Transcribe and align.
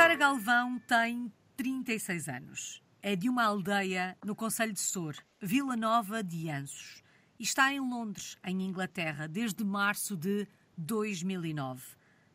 Sara 0.00 0.16
Galvão 0.16 0.78
tem 0.78 1.30
36 1.58 2.26
anos. 2.26 2.82
É 3.02 3.14
de 3.14 3.28
uma 3.28 3.44
aldeia 3.44 4.16
no 4.24 4.34
Conselho 4.34 4.72
de 4.72 4.80
Sor, 4.80 5.14
Vila 5.38 5.76
Nova 5.76 6.24
de 6.24 6.48
Anços. 6.48 7.02
E 7.38 7.42
está 7.42 7.70
em 7.70 7.80
Londres, 7.80 8.38
em 8.42 8.62
Inglaterra, 8.62 9.28
desde 9.28 9.62
março 9.62 10.16
de 10.16 10.48
2009. 10.74 11.82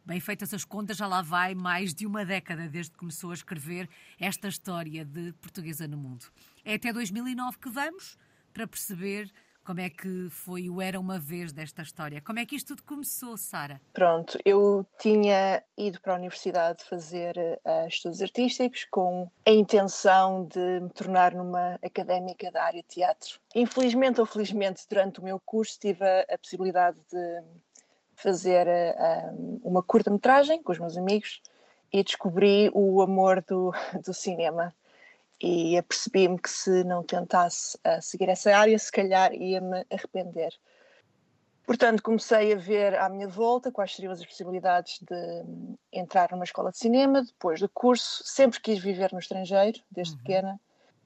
Bem 0.05 0.19
feitas 0.19 0.53
as 0.53 0.63
contas, 0.63 0.95
já 0.95 1.07
lá 1.07 1.23
vai 1.23 1.55
mais 1.55 1.91
de 1.91 2.05
uma 2.05 2.23
década 2.23 2.69
desde 2.69 2.91
que 2.91 2.99
começou 2.99 3.31
a 3.31 3.33
escrever 3.33 3.89
esta 4.19 4.47
história 4.47 5.03
de 5.03 5.33
portuguesa 5.33 5.87
no 5.87 5.97
mundo. 5.97 6.27
É 6.63 6.75
até 6.75 6.93
2009 6.93 7.57
que 7.57 7.69
vamos 7.71 8.15
para 8.53 8.67
perceber 8.67 9.33
como 9.65 9.81
é 9.81 9.89
que 9.89 10.29
foi 10.29 10.69
o 10.69 10.79
Era 10.79 10.99
Uma 10.99 11.17
Vez 11.17 11.51
desta 11.51 11.81
história? 11.81 12.21
Como 12.21 12.37
é 12.37 12.45
que 12.45 12.55
isto 12.55 12.75
tudo 12.75 12.83
começou, 12.83 13.35
Sara? 13.35 13.81
Pronto, 13.91 14.37
eu 14.45 14.85
tinha 14.99 15.63
ido 15.75 15.99
para 15.99 16.13
a 16.13 16.17
universidade 16.17 16.83
fazer 16.83 17.35
uh, 17.37 17.87
estudos 17.87 18.21
artísticos 18.21 18.85
com 18.91 19.29
a 19.45 19.49
intenção 19.49 20.45
de 20.45 20.79
me 20.81 20.89
tornar 20.89 21.33
numa 21.33 21.79
académica 21.83 22.51
da 22.51 22.63
área 22.63 22.81
de 22.83 22.87
teatro. 22.87 23.39
Infelizmente 23.55 24.19
ou 24.19 24.27
felizmente, 24.27 24.85
durante 24.87 25.19
o 25.19 25.23
meu 25.23 25.39
curso 25.39 25.79
tive 25.79 26.05
a, 26.05 26.25
a 26.29 26.37
possibilidade 26.37 26.97
de 27.11 27.43
fazer 28.13 28.67
uh, 28.67 29.59
uma 29.63 29.81
curta-metragem 29.81 30.61
com 30.61 30.71
os 30.71 30.79
meus 30.79 30.95
amigos 30.95 31.41
e 31.91 32.03
descobri 32.03 32.69
o 32.71 33.01
amor 33.01 33.43
do, 33.47 33.73
do 34.05 34.13
cinema 34.13 34.73
e 35.41 35.77
apercebi-me 35.77 36.39
que 36.39 36.49
se 36.49 36.83
não 36.83 37.03
tentasse 37.03 37.77
uh, 37.77 38.01
seguir 38.01 38.29
essa 38.29 38.55
área, 38.55 38.77
se 38.77 38.91
calhar 38.91 39.33
ia-me 39.33 39.85
arrepender. 39.91 40.53
Portanto, 41.65 42.03
comecei 42.03 42.53
a 42.53 42.55
ver 42.55 42.95
à 42.95 43.09
minha 43.09 43.27
volta 43.27 43.71
quais 43.71 43.95
seriam 43.95 44.13
as 44.13 44.23
possibilidades 44.23 44.99
de 45.01 45.15
um, 45.15 45.75
entrar 45.91 46.31
numa 46.31 46.43
escola 46.43 46.71
de 46.71 46.77
cinema, 46.77 47.23
depois 47.23 47.59
do 47.59 47.67
curso. 47.67 48.23
Sempre 48.23 48.59
quis 48.59 48.79
viver 48.79 49.11
no 49.11 49.19
estrangeiro, 49.19 49.79
desde 49.89 50.13
uhum. 50.13 50.19
pequena. 50.19 50.61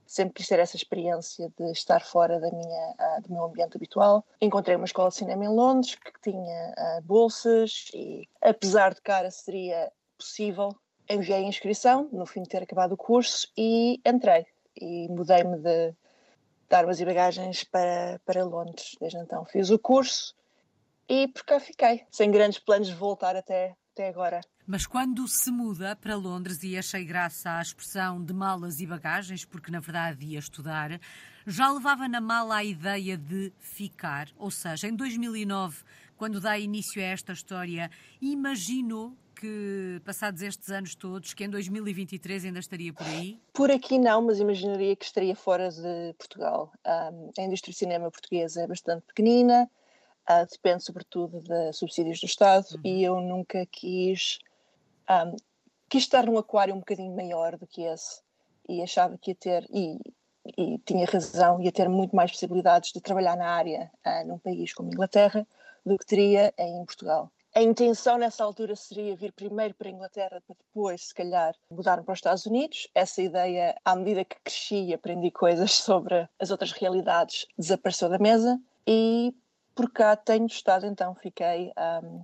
Sempre 0.06 0.34
quis 0.34 0.48
ter 0.48 0.59
essa 0.59 0.76
experiência 0.76 1.50
de 1.58 1.72
estar 1.72 2.02
fora 2.02 2.39
da 2.39 2.52
minha, 2.52 2.95
uh, 3.00 3.22
do 3.22 3.32
meu 3.32 3.45
ambiente 3.45 3.78
habitual. 3.78 4.26
Encontrei 4.42 4.76
uma 4.76 4.86
escola 4.86 5.09
de 5.09 5.16
cinema 5.16 5.45
em 5.45 5.50
Londres 5.50 5.95
que 5.95 6.11
tinha 6.22 6.73
uh, 6.78 7.02
bolsas 7.04 7.89
e, 7.94 8.28
apesar 8.42 8.94
de 8.94 9.02
cara, 9.02 9.32
seria 9.32 9.89
possível 10.17 10.76
enviei 11.10 11.44
a 11.44 11.48
inscrição 11.48 12.08
no 12.12 12.26
fim 12.26 12.44
de 12.44 12.50
ter 12.50 12.64
acabado 12.64 12.94
o 12.94 12.98
curso 12.98 13.48
e 13.58 14.00
entrei. 14.06 14.46
E 14.80 15.08
mudei-me 15.10 15.58
de, 15.58 15.94
armas 16.70 17.00
e 17.00 17.06
bagagens 17.06 17.64
para, 17.64 18.20
para 18.26 18.46
Londres. 18.46 18.96
Desde 19.00 19.18
então 19.18 19.44
fiz 19.46 19.70
o 19.70 19.80
curso 19.80 20.36
e 21.08 21.28
por 21.28 21.44
cá 21.44 21.60
fiquei, 21.60 22.06
sem 22.12 22.30
grandes 22.30 22.60
planos 22.60 22.88
de 22.88 22.94
voltar 22.94 23.36
até, 23.36 23.76
até 23.94 24.10
agora. 24.10 24.42
Mas 24.68 24.86
quando 24.86 25.28
se 25.28 25.50
muda 25.50 25.96
para 25.96 26.16
Londres, 26.16 26.62
e 26.62 26.78
achei 26.78 27.04
graça 27.04 27.58
à 27.58 27.62
expressão 27.62 28.23
de 28.23 28.32
malas 28.32 28.80
e 28.80 28.86
bagagens, 28.86 29.44
porque 29.44 29.72
na 29.72 29.80
verdade 29.80 30.23
ia 30.23 30.38
estudar, 30.38 30.92
já 31.50 31.72
levava 31.72 32.08
na 32.08 32.22
mala 32.22 32.58
a 32.58 32.64
ideia 32.64 33.17
de 33.17 33.52
ficar. 33.59 34.30
Ou 34.38 34.52
seja, 34.52 34.88
em 34.88 34.95
2009, 34.95 35.83
quando 36.16 36.39
dá 36.39 36.58
início 36.58 37.02
a 37.02 37.05
esta 37.05 37.33
história, 37.33 37.89
imaginou 38.22 39.14
que, 39.36 40.02
passados 40.05 40.42
estes 40.42 40.70
anos 40.70 40.94
todos, 40.94 41.33
que 41.33 41.44
em 41.44 41.50
2023 41.50 42.45
ainda 42.45 42.59
estaria 42.59 42.94
por 42.94 43.08
aí? 43.08 43.39
Por 43.53 43.72
aqui 43.72 43.97
não, 43.97 44.22
mas 44.22 44.39
imaginaria 44.39 44.95
que 44.95 45.05
estaria 45.05 45.36
fora 45.36 45.70
de 45.70 46.14
Portugal. 46.17 46.72
Um, 46.86 47.31
a 47.38 47.42
indústria 47.42 47.72
de 47.72 47.80
cinema 47.80 48.11
portuguesa 48.11 48.61
é 48.61 48.67
bastante 48.67 49.05
pequenina, 49.08 49.70
uh, 50.30 50.45
depende 50.52 50.83
sobretudo 50.83 51.39
de 51.42 51.73
subsídios 51.73 52.20
do 52.20 52.26
Estado 52.26 52.67
uhum. 52.76 52.82
e 52.83 53.04
eu 53.04 53.20
nunca 53.21 53.65
quis, 53.65 54.39
um, 55.09 55.36
quis 55.88 56.04
estar 56.04 56.26
num 56.26 56.38
aquário 56.38 56.76
um 56.76 56.80
bocadinho 56.80 57.15
maior 57.15 57.58
do 57.58 57.65
que 57.65 57.83
esse 57.83 58.21
e 58.67 58.83
achava 58.83 59.17
que 59.17 59.32
ia 59.32 59.36
ter, 59.36 59.65
e, 59.73 59.98
e 60.58 60.77
tinha 60.80 61.05
razão, 61.05 61.61
ia 61.61 61.72
ter 61.72 61.88
muito 61.89 62.16
mais 62.16 62.32
possibilidades 62.32 62.92
de 62.92 63.02
trabalhar 63.02 63.36
na 63.36 63.48
área 63.48 63.92
uh, 64.05 64.27
num 64.27 64.38
país 64.38 64.73
como 64.73 64.89
Inglaterra 64.89 65.45
do 65.86 65.98
que 65.98 66.05
teria 66.05 66.54
em 66.58 66.86
Portugal. 66.86 67.32
A 67.54 67.61
intenção 67.61 68.17
nessa 68.17 68.44
altura 68.44 68.76
seria 68.76 69.16
vir 69.16 69.32
primeiro 69.33 69.73
para 69.73 69.88
a 69.88 69.92
Inglaterra 69.92 70.42
para 70.45 70.55
depois, 70.55 71.08
se 71.08 71.14
calhar, 71.16 71.55
mudar 71.72 72.04
para 72.04 72.14
os 72.14 72.20
Estados 72.20 72.45
Unidos. 72.45 72.88
Essa 72.94 73.22
ideia, 73.23 73.76
à 73.83 73.95
medida 73.95 74.23
que 74.23 74.36
cresci 74.44 74.86
e 74.86 74.94
aprendi 74.94 75.32
coisas 75.32 75.72
sobre 75.73 76.30
as 76.39 76.52
outras 76.52 76.71
realidades, 76.71 77.48
desapareceu 77.58 78.08
da 78.08 78.20
mesa 78.20 78.60
e 78.86 79.33
por 79.73 79.92
cá 79.92 80.16
tenho 80.16 80.45
estado, 80.45 80.86
então 80.86 81.16
fiquei. 81.16 81.71
Um, 82.04 82.23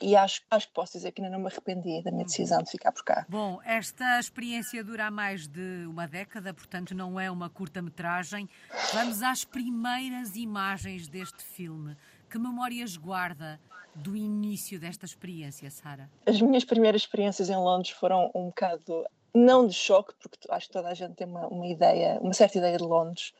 e 0.00 0.14
acho, 0.14 0.42
acho 0.50 0.68
que 0.68 0.74
posso 0.74 0.92
dizer 0.92 1.12
que 1.12 1.22
ainda 1.22 1.32
não 1.32 1.42
me 1.42 1.50
arrependi 1.50 2.02
da 2.02 2.10
minha 2.10 2.24
decisão 2.24 2.62
de 2.62 2.70
ficar 2.70 2.92
por 2.92 3.04
cá. 3.04 3.26
Bom, 3.28 3.60
esta 3.64 4.18
experiência 4.18 4.82
dura 4.84 5.06
há 5.06 5.10
mais 5.10 5.46
de 5.46 5.86
uma 5.86 6.06
década, 6.06 6.52
portanto 6.52 6.94
não 6.94 7.18
é 7.18 7.30
uma 7.30 7.48
curta-metragem. 7.48 8.48
Vamos 8.92 9.22
às 9.22 9.44
primeiras 9.44 10.36
imagens 10.36 11.08
deste 11.08 11.42
filme. 11.42 11.96
Que 12.28 12.38
memórias 12.38 12.96
guarda 12.96 13.60
do 13.94 14.16
início 14.16 14.78
desta 14.78 15.06
experiência, 15.06 15.70
Sara? 15.70 16.10
As 16.26 16.40
minhas 16.40 16.64
primeiras 16.64 17.02
experiências 17.02 17.48
em 17.48 17.56
Londres 17.56 17.90
foram 17.90 18.30
um 18.34 18.46
bocado, 18.46 19.06
não 19.34 19.66
de 19.66 19.74
choque, 19.74 20.12
porque 20.20 20.38
acho 20.50 20.66
que 20.66 20.72
toda 20.72 20.88
a 20.88 20.94
gente 20.94 21.14
tem 21.14 21.26
uma, 21.26 21.46
uma 21.46 21.66
ideia, 21.66 22.18
uma 22.20 22.34
certa 22.34 22.58
ideia 22.58 22.76
de 22.76 22.84
Londres, 22.84 23.32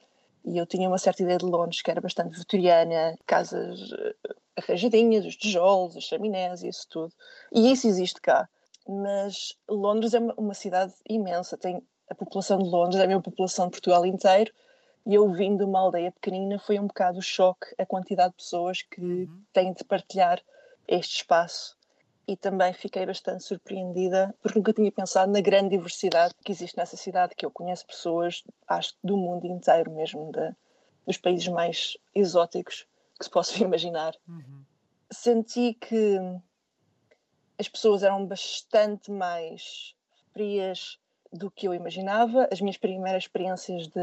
e 0.47 0.59
eu 0.59 0.67
tinha 0.67 0.89
uma 0.89 0.99
certa 0.99 1.23
ideia 1.23 1.39
de 1.39 1.45
Londres 1.45 1.83
que 1.83 1.91
era 1.91 2.01
bastante 2.01 2.39
vitoriana, 2.39 3.19
casas 3.27 3.91
eh, 3.93 4.15
arranjadinhas, 4.57 5.27
os 5.27 5.37
tijolos, 5.37 5.97
as 5.97 6.05
chaminés 6.05 6.63
e 6.63 6.69
isso 6.69 6.87
tudo. 6.89 7.13
E 7.53 7.73
isso 7.73 7.89
existe 7.89 8.21
cá. 8.21 8.49
Mas 8.89 9.57
Londres 9.69 10.15
é 10.15 10.21
uma, 10.21 10.55
cidade 10.55 10.95
imensa, 11.09 11.57
tem 11.57 11.83
a 12.09 12.15
população 12.15 12.59
de 12.59 12.69
Londres, 12.69 13.01
é 13.01 13.05
a 13.05 13.09
mesma 13.09 13.23
população 13.23 13.67
de 13.67 13.73
Portugal 13.73 14.07
inteiro, 14.07 14.53
e 15.05 15.15
eu 15.15 15.29
vim 15.33 15.57
de 15.57 15.65
uma 15.65 15.81
aldeia 15.81 16.13
pequenina, 16.13 16.59
foi 16.61 16.79
um 16.79 16.87
bocado 16.87 17.21
choque 17.21 17.67
a 17.77 17.85
quantidade 17.85 18.31
de 18.31 18.37
pessoas 18.37 18.83
que 18.83 19.01
uhum. 19.01 19.43
têm 19.53 19.73
de 19.73 19.83
partilhar 19.83 20.41
este 20.87 21.17
espaço. 21.17 21.76
E 22.29 22.37
também 22.37 22.73
fiquei 22.73 23.07
bastante 23.07 23.45
surpreendida, 23.45 24.35
porque 24.43 24.59
nunca 24.59 24.73
tinha 24.73 24.91
pensado 24.91 25.31
na 25.31 25.41
grande 25.41 25.71
diversidade 25.71 26.35
que 26.45 26.51
existe 26.51 26.77
nessa 26.77 26.97
cidade, 26.97 27.37
que 27.37 27.47
eu 27.47 27.51
conheço 27.51 27.87
pessoas, 27.87 28.43
acho, 28.67 28.95
do 29.03 29.17
mundo 29.17 29.47
inteiro 29.47 29.93
mesmo, 29.93 30.33
de, 30.33 30.55
dos 31.07 31.17
países 31.17 31.47
mais 31.47 31.97
exóticos 32.15 32.87
que 33.19 33.25
se 33.25 33.31
possa 33.31 33.57
imaginar. 33.63 34.15
Uhum. 34.29 34.65
Senti 35.11 35.75
que 35.75 36.19
as 37.59 37.69
pessoas 37.69 38.03
eram 38.03 38.27
bastante 38.27 39.11
mais 39.11 39.95
frias, 40.33 40.99
do 41.33 41.51
que 41.51 41.67
eu 41.67 41.75
imaginava. 41.75 42.49
As 42.51 42.61
minhas 42.61 42.77
primeiras 42.77 43.25
experiências 43.25 43.89
de 43.89 44.01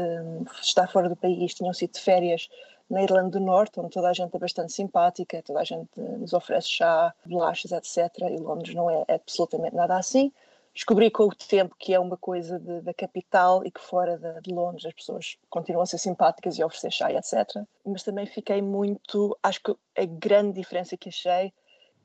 estar 0.60 0.88
fora 0.88 1.08
do 1.08 1.16
país 1.16 1.54
tinham 1.54 1.72
sido 1.72 1.92
de 1.92 2.00
férias 2.00 2.48
na 2.88 3.02
Irlanda 3.02 3.30
do 3.30 3.40
Norte, 3.40 3.80
onde 3.80 3.90
toda 3.90 4.08
a 4.08 4.12
gente 4.12 4.34
é 4.34 4.38
bastante 4.38 4.72
simpática, 4.72 5.42
toda 5.42 5.60
a 5.60 5.64
gente 5.64 5.88
nos 5.96 6.32
oferece 6.32 6.68
chá, 6.68 7.14
bolachas, 7.24 7.72
etc. 7.72 8.30
E 8.30 8.36
Londres 8.36 8.74
não 8.74 8.90
é 8.90 9.04
absolutamente 9.08 9.74
nada 9.74 9.96
assim. 9.96 10.32
Descobri 10.74 11.08
com 11.08 11.24
o 11.24 11.34
tempo 11.34 11.76
que 11.78 11.94
é 11.94 12.00
uma 12.00 12.16
coisa 12.16 12.58
da 12.58 12.92
capital 12.92 13.64
e 13.64 13.70
que 13.70 13.80
fora 13.80 14.18
de, 14.18 14.40
de, 14.40 14.52
Londres 14.52 14.84
as 14.84 14.92
pessoas 14.92 15.38
continuam 15.48 15.84
a 15.84 15.86
ser 15.86 15.98
simpáticas 15.98 16.58
e 16.58 16.62
a 16.62 16.66
oferecer 16.66 16.90
chá, 16.90 17.12
etc. 17.12 17.62
Mas 17.86 18.02
também 18.02 18.26
fiquei 18.26 18.60
muito. 18.60 19.38
Acho 19.40 19.62
que 19.62 19.76
a 19.96 20.04
grande 20.04 20.54
diferença 20.54 20.96
que 20.96 21.08
achei 21.08 21.52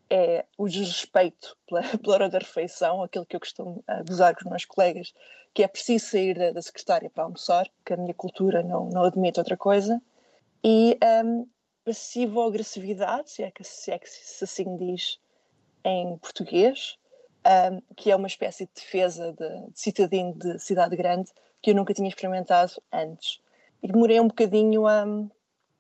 é 0.08 0.46
o 0.56 0.68
desrespeito 0.68 1.58
pela, 1.68 1.82
pela 1.98 2.14
hora 2.14 2.30
da 2.30 2.40
refeição, 2.40 3.02
aquilo 3.02 3.26
que 3.26 3.36
eu 3.36 3.40
costumo 3.40 3.84
uh, 3.90 4.06
gozar 4.08 4.36
com 4.36 4.42
os 4.42 4.50
meus 4.50 4.66
colegas, 4.66 5.14
que 5.54 5.64
é 5.64 5.68
preciso 5.68 6.06
sair 6.06 6.38
da, 6.38 6.52
da, 6.52 6.62
secretária 6.62 7.10
para 7.10 7.24
almoçar, 7.24 7.68
que 7.86 7.94
a 7.94 7.98
minha 7.98 8.14
cultura 8.14 8.64
não, 8.64 8.90
não 8.90 9.04
admite 9.04 9.40
outra 9.40 9.58
coisa, 9.58 10.02
e 10.64 10.98
um, 11.24 11.48
passivo-agressividade, 11.86 13.32
se, 13.32 13.44
é 13.44 13.52
se 13.62 13.92
é 13.92 14.00
que 14.00 14.10
se 14.10 14.44
assim 14.44 14.78
diz 14.78 15.20
em 15.84 16.18
português, 16.18 16.98
um, 17.72 17.82
que 17.96 18.12
é 18.12 18.16
uma 18.16 18.28
espécie 18.28 18.66
de 18.66 18.72
defesa 18.76 19.34
de, 19.34 20.08
de 20.08 20.34
de 20.34 20.60
cidade 20.60 20.96
grande 20.96 21.32
que 21.62 21.72
eu 21.72 21.76
nunca 21.76 21.94
tinha 21.94 22.08
experimentado 22.08 22.74
antes. 22.92 23.40
E 23.82 23.88
demorei 23.88 24.20
um 24.20 24.28
bocadinho 24.28 24.88
a, 24.88 25.04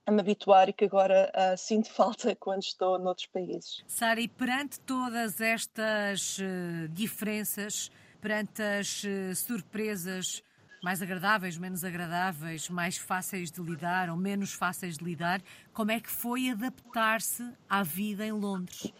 a 0.05 0.11
me 0.11 0.21
habituar 0.21 0.69
e 0.69 0.73
que 0.73 0.85
agora 0.85 1.31
uh, 1.35 1.57
sinto 1.57 1.89
falta 1.93 2.35
quando 2.35 2.63
estou 2.63 2.97
noutros 2.97 3.27
países. 3.27 3.83
Sara, 3.87 4.19
e 4.19 4.27
perante 4.27 4.79
todas 4.81 5.39
estas 5.41 6.39
uh, 6.39 6.87
diferenças, 6.89 7.91
perante 8.21 8.61
as 8.61 9.03
uh, 9.03 9.35
surpresas 9.35 10.43
mais 10.81 11.01
agradáveis, 11.01 11.57
menos 11.57 11.83
agradáveis, 11.83 12.69
mais 12.69 12.97
fáceis 12.97 13.51
de 13.51 13.61
lidar 13.61 14.09
ou 14.09 14.17
menos 14.17 14.53
fáceis 14.53 14.97
de 14.97 15.03
lidar, 15.03 15.41
como 15.73 15.91
é 15.91 15.99
que 15.99 16.09
foi 16.09 16.49
adaptar-se 16.49 17.47
à 17.69 17.83
vida 17.83 18.25
em 18.25 18.31
Londres? 18.31 18.93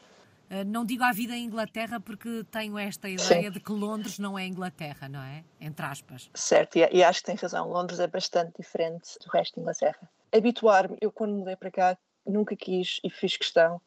Não 0.66 0.84
digo 0.84 1.04
à 1.04 1.12
vida 1.12 1.36
em 1.36 1.46
Inglaterra 1.46 2.00
porque 2.00 2.44
tenho 2.50 2.76
esta 2.78 3.08
ideia 3.08 3.44
Sim. 3.44 3.52
de 3.52 3.60
que 3.60 3.72
Londres 3.72 4.18
não 4.18 4.38
é 4.38 4.48
Inglaterra, 4.48 5.08
não 5.08 5.22
é? 5.22 5.44
Entre 5.62 5.86
aspas. 5.86 6.28
Certo, 6.34 6.78
e, 6.78 6.90
e 6.92 7.04
acho 7.04 7.20
que 7.20 7.28
tem 7.28 7.36
razão. 7.36 7.70
Londres 7.70 8.00
é 8.00 8.08
bastante 8.08 8.54
diferente 8.58 9.20
do 9.20 9.30
resto 9.30 9.54
de 9.56 9.62
Inglaterra 9.62 10.10
habituar-me. 10.32 10.98
Eu, 11.02 11.12
quando 11.12 11.34
mudei 11.34 11.56
para 11.56 11.72
cá, 11.72 11.98
nunca 12.26 12.56
quis 12.56 13.00
e 13.04 13.10
fiz 13.10 13.38
questão 13.38 13.82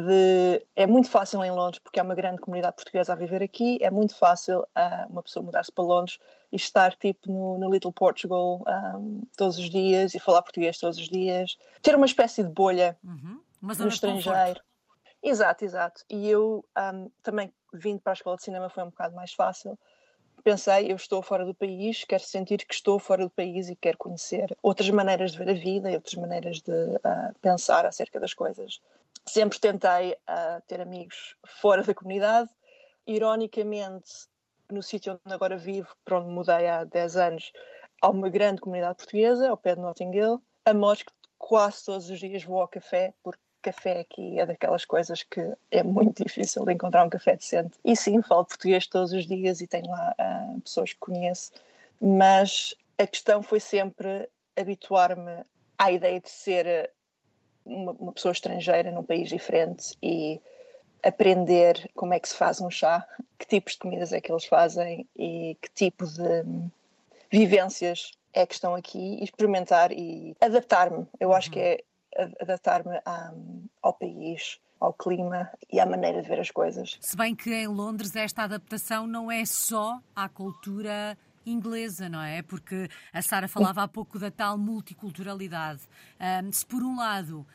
de 0.00 0.66
é 0.74 0.86
muito 0.86 1.08
fácil 1.08 1.42
em 1.42 1.50
Londres 1.50 1.80
porque 1.82 1.98
há 1.98 2.02
uma 2.02 2.14
grande 2.14 2.40
comunidade 2.40 2.76
portuguesa 2.76 3.12
a 3.12 3.16
viver 3.16 3.42
aqui 3.42 3.78
é 3.80 3.90
muito 3.90 4.14
fácil 4.14 4.60
uh, 4.60 5.10
uma 5.10 5.22
pessoa 5.22 5.44
mudar-se 5.44 5.72
para 5.72 5.84
Londres 5.84 6.18
e 6.52 6.56
estar 6.56 6.94
tipo 6.96 7.30
no, 7.30 7.58
no 7.58 7.70
Little 7.70 7.92
Portugal 7.92 8.62
um, 8.96 9.22
todos 9.36 9.58
os 9.58 9.70
dias 9.70 10.14
e 10.14 10.18
falar 10.18 10.42
português 10.42 10.78
todos 10.78 10.98
os 10.98 11.08
dias. 11.08 11.56
Ter 11.82 11.96
uma 11.96 12.06
espécie 12.06 12.42
de 12.42 12.50
bolha 12.50 12.96
uhum. 13.02 13.40
no 13.62 13.88
estrangeiro. 13.88 14.60
Exato 15.22 15.64
exato. 15.64 16.04
E 16.10 16.28
eu 16.28 16.64
um, 16.94 17.10
também 17.22 17.52
vindo 17.72 18.00
para 18.00 18.12
a 18.12 18.14
escola 18.14 18.36
de 18.36 18.42
cinema 18.42 18.68
foi 18.68 18.82
um 18.82 18.90
bocado 18.90 19.14
mais 19.14 19.32
fácil. 19.32 19.78
Pensei, 20.44 20.92
eu 20.92 20.96
estou 20.96 21.22
fora 21.22 21.44
do 21.44 21.54
país, 21.54 22.04
quero 22.04 22.22
sentir 22.22 22.58
que 22.58 22.74
estou 22.74 22.98
fora 22.98 23.24
do 23.24 23.30
país 23.30 23.68
e 23.68 23.74
quero 23.74 23.98
conhecer 23.98 24.56
outras 24.62 24.88
maneiras 24.90 25.32
de 25.32 25.38
ver 25.38 25.50
a 25.50 25.54
vida 25.54 25.90
e 25.90 25.94
outras 25.94 26.14
maneiras 26.14 26.60
de 26.60 26.70
uh, 26.70 27.34
pensar 27.40 27.84
acerca 27.84 28.20
das 28.20 28.32
coisas. 28.32 28.80
Sempre 29.28 29.58
tentei 29.58 30.12
uh, 30.12 30.62
ter 30.66 30.80
amigos 30.80 31.36
fora 31.44 31.82
da 31.82 31.94
comunidade. 31.94 32.50
Ironicamente, 33.06 34.10
no 34.70 34.82
sítio 34.82 35.20
onde 35.24 35.34
agora 35.34 35.56
vivo, 35.56 35.88
para 36.04 36.20
onde 36.20 36.30
mudei 36.30 36.66
há 36.68 36.84
10 36.84 37.16
anos, 37.16 37.52
há 38.00 38.08
uma 38.08 38.28
grande 38.28 38.60
comunidade 38.60 38.96
portuguesa, 38.96 39.48
ao 39.48 39.56
pé 39.56 39.74
de 39.74 39.80
Notting 39.80 40.12
Hill. 40.12 40.42
A 40.64 40.74
modos 40.74 41.02
que 41.02 41.12
quase 41.38 41.84
todos 41.84 42.10
os 42.10 42.18
dias 42.18 42.44
vou 42.44 42.60
ao 42.60 42.68
café, 42.68 43.14
porque 43.22 43.40
café 43.66 44.00
aqui 44.00 44.38
é 44.38 44.46
daquelas 44.46 44.84
coisas 44.84 45.24
que 45.24 45.40
é 45.72 45.82
muito 45.82 46.22
difícil 46.22 46.64
de 46.64 46.72
encontrar 46.72 47.04
um 47.04 47.10
café 47.10 47.36
decente. 47.36 47.76
E 47.84 47.96
sim, 47.96 48.22
falo 48.22 48.44
português 48.44 48.86
todos 48.86 49.12
os 49.12 49.26
dias 49.26 49.60
e 49.60 49.66
tenho 49.66 49.90
lá 49.90 50.14
uh, 50.20 50.60
pessoas 50.60 50.92
que 50.92 51.00
conheço, 51.00 51.50
mas 52.00 52.74
a 52.96 53.06
questão 53.06 53.42
foi 53.42 53.58
sempre 53.58 54.28
habituar-me 54.56 55.42
à 55.78 55.90
ideia 55.90 56.20
de 56.20 56.30
ser 56.30 56.90
uma, 57.66 57.92
uma, 57.92 58.12
pessoa 58.12 58.32
estrangeira 58.32 58.90
num 58.90 59.02
país 59.02 59.28
diferente 59.28 59.96
e 60.02 60.40
aprender 61.02 61.90
como 61.94 62.14
é 62.14 62.20
que 62.20 62.28
se 62.28 62.34
faz 62.34 62.60
um 62.60 62.70
chá, 62.70 63.06
que 63.38 63.46
tipos 63.46 63.74
de 63.74 63.80
comidas 63.80 64.12
é 64.12 64.20
que 64.20 64.32
eles 64.32 64.46
fazem 64.46 65.06
e 65.16 65.56
que 65.60 65.68
tipo 65.74 66.06
de 66.06 66.44
vivências 67.30 68.12
é 68.32 68.46
que 68.46 68.54
estão 68.54 68.74
aqui 68.74 69.18
e 69.20 69.24
experimentar 69.24 69.90
e 69.92 70.36
adaptar-me. 70.40 71.06
Eu 71.18 71.32
acho 71.32 71.50
que 71.50 71.58
é 71.58 71.84
adaptar-me 72.40 73.00
ao 73.82 73.92
país, 73.92 74.58
ao 74.80 74.92
clima 74.92 75.50
e 75.72 75.80
à 75.80 75.86
maneira 75.86 76.22
de 76.22 76.28
ver 76.28 76.40
as 76.40 76.50
coisas. 76.50 76.98
Se 77.00 77.16
bem 77.16 77.34
que 77.34 77.52
em 77.52 77.66
Londres 77.66 78.14
esta 78.14 78.42
adaptação 78.42 79.06
não 79.06 79.30
é 79.30 79.44
só 79.44 79.98
à 80.14 80.28
cultura 80.28 81.16
inglesa, 81.46 82.08
não 82.08 82.20
é? 82.20 82.42
Porque 82.42 82.88
a 83.12 83.22
Sara 83.22 83.48
falava 83.48 83.82
há 83.82 83.88
pouco 83.88 84.18
da 84.18 84.30
tal 84.30 84.58
multiculturalidade. 84.58 85.82
Um, 86.20 86.52
se 86.52 86.66
por 86.66 86.82
um 86.82 86.96
lado 86.96 87.46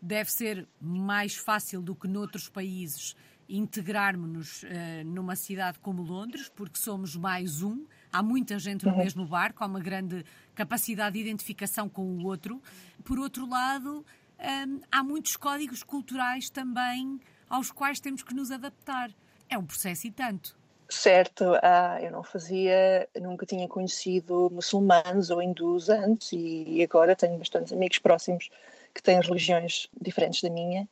deve 0.00 0.30
ser 0.30 0.66
mais 0.80 1.36
fácil 1.36 1.82
do 1.82 1.94
que 1.94 2.08
noutros 2.08 2.48
países 2.48 3.14
integrarmos-nos 3.48 4.62
uh, 4.62 4.66
numa 5.04 5.34
cidade 5.34 5.78
como 5.80 6.02
Londres, 6.02 6.48
porque 6.54 6.78
somos 6.78 7.16
mais 7.16 7.62
um, 7.62 7.84
há 8.12 8.22
muita 8.22 8.58
gente 8.58 8.86
no 8.86 8.92
uhum. 8.92 8.98
mesmo 8.98 9.26
barco, 9.26 9.64
há 9.64 9.66
uma 9.66 9.80
grande 9.80 10.24
capacidade 10.54 11.14
de 11.14 11.20
identificação 11.20 11.88
com 11.88 12.02
o 12.02 12.24
outro. 12.24 12.62
Por 13.02 13.18
outro 13.18 13.48
lado, 13.48 14.06
um, 14.38 14.80
há 14.90 15.02
muitos 15.02 15.36
códigos 15.36 15.82
culturais 15.82 16.48
também 16.48 17.20
aos 17.48 17.72
quais 17.72 17.98
temos 17.98 18.22
que 18.22 18.32
nos 18.32 18.52
adaptar. 18.52 19.10
É 19.48 19.58
um 19.58 19.64
processo 19.64 20.06
e 20.06 20.12
tanto. 20.12 20.59
Certo, 20.90 21.44
ah, 21.62 21.98
eu 22.02 22.10
não 22.10 22.24
fazia, 22.24 23.08
nunca 23.20 23.46
tinha 23.46 23.68
conhecido 23.68 24.50
muçulmanos 24.50 25.30
ou 25.30 25.40
hindus 25.40 25.88
antes 25.88 26.32
e 26.32 26.82
agora 26.82 27.14
tenho 27.14 27.38
bastantes 27.38 27.72
amigos 27.72 27.98
próximos 27.98 28.50
que 28.92 29.00
têm 29.00 29.20
religiões 29.20 29.88
diferentes 30.00 30.42
da 30.42 30.50
minha 30.50 30.88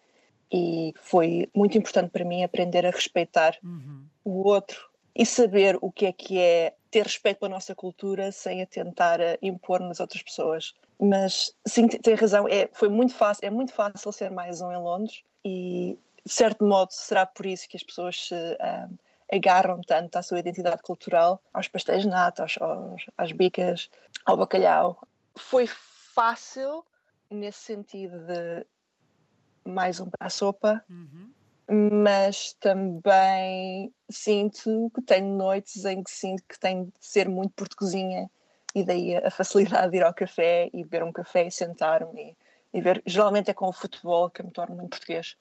e 0.53 0.95
foi 0.97 1.51
muito 1.53 1.77
importante 1.77 2.11
para 2.11 2.25
mim 2.25 2.45
aprender 2.45 2.87
a 2.87 2.91
respeitar 2.91 3.57
uhum. 3.63 4.05
o 4.25 4.47
outro 4.47 4.89
e 5.15 5.27
saber 5.27 5.77
o 5.81 5.91
que 5.91 6.07
é 6.07 6.13
que 6.13 6.39
é 6.39 6.75
ter 6.93 7.03
respeito 7.03 7.41
pela 7.41 7.51
nossa 7.51 7.75
cultura 7.75 8.31
sem 8.31 8.63
a 8.63 8.67
tentar 8.67 9.19
eh, 9.19 9.37
impor 9.43 9.81
nas 9.81 9.99
outras 9.99 10.23
pessoas. 10.23 10.75
Mas 10.99 11.53
sim, 11.67 11.89
tem 11.89 12.15
razão, 12.15 12.49
é, 12.49 12.69
foi 12.73 12.89
muito 12.89 13.15
fácil, 13.15 13.45
é 13.45 13.51
muito 13.51 13.73
fácil 13.73 14.13
ser 14.13 14.31
mais 14.31 14.61
um 14.61 14.73
em 14.73 14.79
Londres 14.79 15.23
e 15.45 15.99
de 16.25 16.33
certo 16.33 16.65
modo 16.65 16.93
será 16.93 17.27
por 17.27 17.47
isso 17.47 17.69
que 17.69 17.77
as 17.77 17.83
pessoas 17.83 18.29
se 18.29 18.35
uh, 18.35 18.99
agarram 19.33 19.81
tanto 19.83 20.17
à 20.17 20.23
sua 20.23 20.39
identidade 20.39 20.83
cultural, 20.83 21.43
aos 21.53 21.69
pastéis 21.69 22.03
de 22.03 22.09
nata, 22.09 22.43
aos, 22.43 22.57
aos, 22.61 23.07
às 23.17 23.33
bicas, 23.33 23.91
ao 24.25 24.37
bacalhau. 24.37 25.01
Foi 25.37 25.67
fácil 25.67 26.85
nesse 27.31 27.59
sentido 27.61 28.19
de 28.27 28.67
mais 29.65 30.01
um 30.01 30.09
para 30.09 30.27
a 30.27 30.31
sopa, 30.31 30.83
uhum. 30.89 31.31
mas 32.03 32.55
também 32.55 33.93
sinto 34.11 34.91
que 34.95 35.03
tenho 35.03 35.37
noites 35.37 35.85
em 35.85 36.03
que 36.03 36.11
sinto 36.11 36.43
que 36.49 36.59
tenho 36.59 36.87
de 36.87 36.93
ser 37.01 37.29
muito 37.29 37.53
portuguesinha 37.53 38.31
e 38.75 38.85
daí 38.85 39.17
a 39.17 39.31
facilidade 39.31 39.91
de 39.91 39.99
ir 39.99 40.03
ao 40.03 40.15
café 40.15 40.71
e 40.73 40.83
beber 40.85 41.03
um 41.03 41.13
café 41.13 41.47
e 41.47 41.51
sentar-me 41.51 42.37
e, 42.73 42.79
e, 42.79 42.81
ver. 42.81 43.03
Geralmente 43.07 43.51
é 43.51 43.55
com 43.55 43.69
o 43.69 43.73
futebol 43.73 44.31
que 44.31 44.41
eu 44.41 44.47
me 44.47 44.53
torno 44.53 44.77
muito 44.77 44.91
português. 44.91 45.37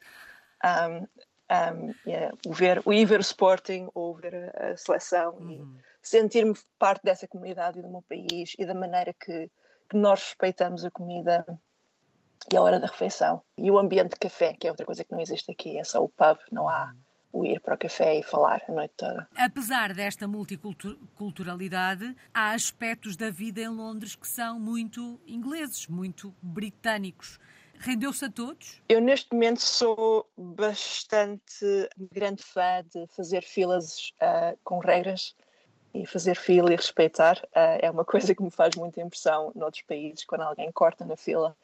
Um, 0.64 1.08
um, 1.52 1.94
yeah, 2.06 2.36
o, 2.46 2.54
ver, 2.54 2.82
o 2.86 2.94
ir 2.94 3.06
ver 3.06 3.20
o 3.20 3.22
Sporting 3.22 3.88
ou 3.94 4.16
ver 4.16 4.52
a, 4.56 4.72
a 4.72 4.78
seleção 4.78 5.36
uhum. 5.36 5.50
e 5.50 6.08
sentir-me 6.08 6.54
parte 6.78 7.04
dessa 7.04 7.28
comunidade 7.28 7.80
e 7.80 7.82
do 7.82 7.90
meu 7.90 8.04
país 8.08 8.54
e 8.58 8.66
da 8.66 8.74
maneira 8.74 9.14
que, 9.14 9.50
que 9.90 9.98
nós 9.98 10.22
respeitamos 10.24 10.84
a 10.84 10.92
comida 10.92 11.46
e 12.52 12.58
a 12.58 12.62
hora 12.62 12.80
da 12.80 12.88
refeição. 12.88 13.42
E 13.58 13.70
o 13.72 13.78
ambiente 13.78 14.12
de 14.12 14.20
café, 14.20 14.54
que 14.54 14.68
é 14.68 14.70
outra 14.70 14.86
coisa 14.86 15.04
que 15.04 15.12
não 15.12 15.20
existe 15.20 15.52
aqui, 15.52 15.78
é 15.78 15.84
só 15.84 16.04
o 16.04 16.10
pub, 16.10 16.38
não 16.52 16.70
há 16.70 16.94
o 17.32 17.46
ir 17.46 17.60
para 17.60 17.76
o 17.76 17.78
café 17.78 18.20
e 18.20 18.24
falar 18.24 18.62
a 18.68 18.72
noite 18.72 18.94
toda. 18.98 19.28
Apesar 19.36 19.94
desta 19.94 20.28
multiculturalidade, 20.28 22.16
há 22.34 22.52
aspectos 22.52 23.16
da 23.16 23.30
vida 23.30 23.62
em 23.62 23.68
Londres 23.68 24.16
que 24.16 24.28
são 24.28 24.60
muito 24.60 25.20
ingleses, 25.28 25.88
muito 25.88 26.34
britânicos. 26.42 27.40
Rendeu-se 27.80 28.26
a 28.26 28.32
todos? 28.32 28.82
Eu, 28.90 29.00
neste 29.00 29.32
momento, 29.32 29.62
sou 29.62 30.30
bastante 30.36 31.90
grande 32.12 32.44
fã 32.44 32.84
de 32.84 33.08
fazer 33.08 33.44
filas 33.44 34.12
uh, 34.22 34.58
com 34.64 34.80
regras 34.80 35.36
e 35.94 36.06
fazer 36.06 36.36
fila 36.36 36.74
e 36.74 36.76
respeitar. 36.76 37.38
Uh, 37.56 37.80
é 37.82 37.92
uma 37.92 38.04
coisa 38.06 38.34
que 38.34 38.44
me 38.44 38.52
faz 38.52 38.76
muita 38.76 39.02
impressão 39.02 39.52
noutros 39.56 39.84
países, 39.84 40.26
quando 40.26 40.42
alguém 40.42 40.72
corta 40.72 41.06
na 41.06 41.16
fila 41.16 41.56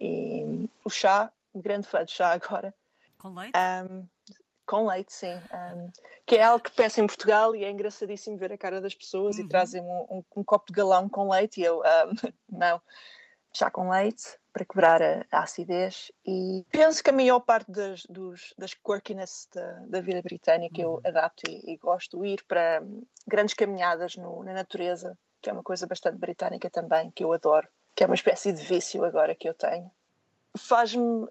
e 0.00 0.68
o 0.84 0.90
chá, 0.90 1.30
grande 1.54 1.86
fã 1.86 2.04
de 2.04 2.12
chá 2.12 2.32
agora. 2.32 2.74
Com 3.18 3.34
leite? 3.34 3.52
Um, 3.56 4.06
com 4.66 4.86
leite, 4.86 5.12
sim. 5.12 5.34
Um, 5.34 5.90
que 6.26 6.36
é 6.36 6.42
algo 6.42 6.64
que 6.64 6.70
peço 6.70 7.00
em 7.00 7.06
Portugal 7.06 7.54
e 7.54 7.64
é 7.64 7.70
engraçadíssimo 7.70 8.38
ver 8.38 8.52
a 8.52 8.58
cara 8.58 8.80
das 8.80 8.94
pessoas 8.94 9.36
uhum. 9.36 9.44
e 9.44 9.48
trazem 9.48 9.82
um, 9.82 10.06
um, 10.10 10.24
um, 10.36 10.44
copo 10.44 10.66
de 10.68 10.72
galão 10.72 11.08
com 11.08 11.30
leite 11.30 11.60
e 11.60 11.64
eu, 11.64 11.82
não, 12.48 12.80
chá 13.52 13.70
com 13.70 13.90
leite 13.90 14.39
para 14.52 14.64
quebrar 14.64 15.02
a, 15.02 15.24
a, 15.30 15.42
acidez 15.42 16.10
e 16.26 16.64
penso 16.70 17.02
que 17.02 17.10
a 17.10 17.12
maior 17.12 17.40
parte 17.40 17.70
das, 17.70 18.04
dos, 18.06 18.52
das 18.58 18.74
quirkiness 18.74 19.48
da, 19.54 19.72
da 19.86 20.00
vida 20.00 20.20
britânica 20.22 20.82
uhum. 20.82 20.94
eu 20.94 21.00
adapto 21.04 21.48
e, 21.48 21.72
e, 21.72 21.76
gosto 21.76 22.20
de 22.20 22.28
ir 22.28 22.44
para 22.44 22.82
grandes 23.26 23.54
caminhadas 23.54 24.16
no, 24.16 24.42
na 24.42 24.52
natureza, 24.52 25.16
que 25.40 25.48
é 25.48 25.52
uma 25.52 25.62
coisa 25.62 25.86
bastante 25.86 26.18
britânica 26.18 26.68
também, 26.68 27.10
que 27.10 27.24
eu 27.24 27.32
adoro 27.32 27.68
que 27.94 28.04
é 28.04 28.06
uma 28.06 28.14
espécie 28.14 28.52
de 28.52 28.62
vício 28.62 29.04
agora 29.04 29.34
que 29.34 29.48
eu 29.48 29.54
tenho. 29.54 29.90
Faz-me 30.56 31.28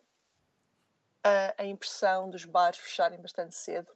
a, 1.23 1.55
a, 1.57 1.65
impressão 1.65 2.29
dos 2.29 2.45
bares 2.45 2.79
fecharem 2.79 3.19
bastante 3.19 3.55
cedo 3.55 3.91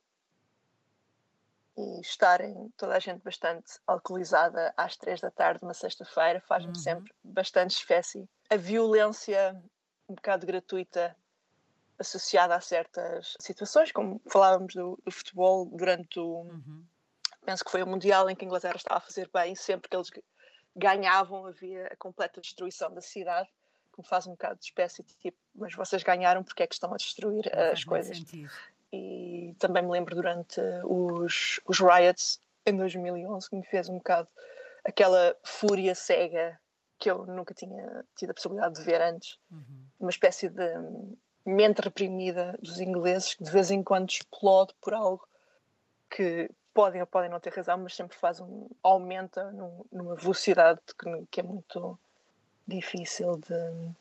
e 1.78 2.02
estarem 2.02 2.72
toda 2.78 2.96
a 2.96 3.00
gente 3.00 3.22
bastante 3.24 3.80
alcoolizada 3.88 4.74
às 4.78 4.96
três 4.96 5.20
da 5.20 5.32
tarde, 5.32 5.64
uma 5.64 5.74
sexta-feira, 5.74 6.42
faz-me 6.42 6.70
uhum. 6.70 6.76
sempre 6.76 7.14
bastante 7.24 7.72
espécie. 7.72 8.28
A 8.50 8.56
violência 8.56 9.60
um 10.08 10.16
bocado 10.16 10.46
gratuita 10.46 11.16
associada 11.98 12.56
a 12.56 12.62
certas 12.62 13.36
situações, 13.40 13.92
como 13.92 14.22
falávamos 14.30 14.74
do, 14.74 15.00
do 15.04 15.12
futebol 15.12 15.66
durante 15.66 16.20
o. 16.20 16.42
Uhum. 16.42 16.86
Penso 17.46 17.64
que 17.64 17.72
foi 17.72 17.84
o 17.84 17.88
Mundial 17.88 18.30
em 18.30 18.36
que 18.36 18.46
a 18.46 18.48
Inglaterra 18.48 18.76
estava 18.76 18.98
a 19.00 19.02
fazer 19.02 19.30
bem, 19.34 19.54
sempre 19.54 19.90
que 19.90 19.96
eles 19.96 20.10
ganhavam, 20.76 21.46
havia 21.46 21.88
a 21.88 21.96
completa 21.98 22.40
destruição 22.40 22.94
da 22.94 23.02
cidade, 23.02 23.50
que 23.92 24.02
me 24.02 24.08
faz 24.08 24.26
um 24.28 24.32
bocado 24.32 24.60
de 24.60 24.66
espécie 24.66 25.04
de 25.04 25.14
tipo, 25.16 25.38
mas 25.54 25.76
vocês 25.76 26.04
ganharam, 26.04 26.44
porque 26.44 26.64
é 26.64 26.68
que 26.68 26.74
estão 26.74 26.94
a 26.94 26.98
destruir 26.98 27.52
Não 27.54 27.72
as 27.72 27.84
coisas? 27.84 28.18
Sentido. 28.18 28.52
E 28.94 29.56
também 29.58 29.82
me 29.82 29.90
lembro 29.90 30.16
durante 30.16 30.62
os, 30.84 31.60
os 31.66 31.80
riots 31.80 32.40
em 32.64 32.78
2011 32.78 33.50
que 33.50 33.56
me 33.56 33.66
fez 33.66 33.90
um 33.90 33.98
bocado 33.98 34.30
aquela 34.84 35.36
fúria 35.44 35.96
cega 35.96 36.60
que 37.00 37.10
eu 37.10 37.26
nunca 37.26 37.56
tinha 37.56 38.06
tido 38.16 38.30
a 38.30 38.34
possibilidade 38.34 38.76
de 38.76 38.84
ver 38.84 39.02
antes. 39.02 39.40
Uhum. 39.52 39.86
Uma 40.00 40.12
espécie 40.12 40.48
de 40.48 40.70
mente 41.46 41.82
reprimida 41.82 42.58
dos 42.62 42.80
ingleses 42.80 43.34
que 43.34 43.44
de 43.44 43.52
vez 43.52 43.72
em 43.72 43.82
quando 43.84 44.10
explode 44.10 44.74
por 44.80 44.94
algo 44.94 45.28
que 46.10 46.50
podem 46.74 47.02
ou 47.02 47.08
podem 47.08 47.30
não 47.30 47.40
ter 47.40 47.52
razão, 47.52 47.78
mas 47.80 47.96
sempre 47.96 48.18
faz 48.18 48.40
um 48.40 48.70
aumenta 48.82 49.52
num, 49.52 49.84
numa 49.92 50.16
velocidade 50.16 50.80
que, 50.98 51.26
que, 51.32 51.40
é 51.40 51.44
muito 51.44 52.00
difícil 52.68 53.38
de 53.38 53.92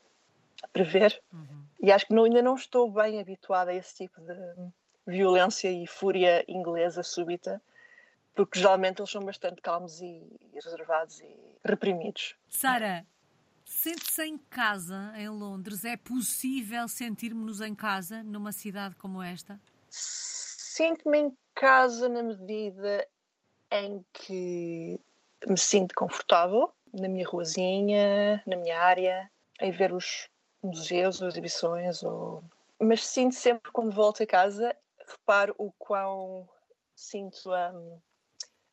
prever. 0.71 1.21
Uhum. 1.33 1.65
E 1.81 1.91
acho 1.91 2.07
que 2.07 2.13
não, 2.13 2.23
ainda 2.23 2.41
não 2.41 2.55
estou 2.55 2.89
bem 2.89 3.19
habituada 3.19 3.71
a 3.71 3.75
esse 3.75 3.95
tipo 3.95 4.21
de 4.21 4.33
violência 5.05 5.71
e 5.71 5.85
fúria 5.87 6.43
inglesa 6.47 7.03
súbita, 7.03 7.61
porque 8.35 8.59
geralmente 8.59 8.99
eles 8.99 9.11
são 9.11 9.23
bastante 9.23 9.61
calmos 9.61 10.01
e, 10.01 10.05
e 10.05 10.59
reservados 10.63 11.19
e 11.19 11.35
reprimidos. 11.63 12.35
Sara, 12.49 13.05
sente-se 13.65 14.23
em 14.23 14.37
casa 14.37 15.13
em 15.15 15.29
Londres? 15.29 15.85
É 15.85 15.97
possível 15.97 16.87
sentirmos-nos 16.87 17.61
em 17.61 17.75
casa 17.75 18.23
numa 18.23 18.51
cidade 18.51 18.95
como 18.95 19.21
esta? 19.21 19.59
Sinto-me 19.89 21.19
em 21.19 21.37
casa 21.53 22.09
na 22.09 22.23
medida 22.23 23.07
em 23.71 24.03
que 24.13 24.99
me 25.47 25.57
sinto 25.57 25.93
confortável 25.95 26.73
na 26.93 27.07
minha 27.07 27.27
ruazinha, 27.27 28.41
na 28.45 28.55
minha 28.55 28.79
área, 28.79 29.29
em 29.59 29.71
ver 29.71 29.91
os 29.91 30.29
museus 30.61 31.21
ou 31.21 31.27
exibições, 31.27 32.03
ou... 32.03 32.43
mas 32.79 33.05
sinto 33.05 33.35
sempre 33.35 33.71
quando 33.71 33.91
volto 33.91 34.21
a 34.23 34.27
casa, 34.27 34.75
reparo 35.13 35.55
o 35.57 35.71
quão 35.73 36.47
sinto 36.95 37.51
a 37.51 37.71
um, 37.71 37.99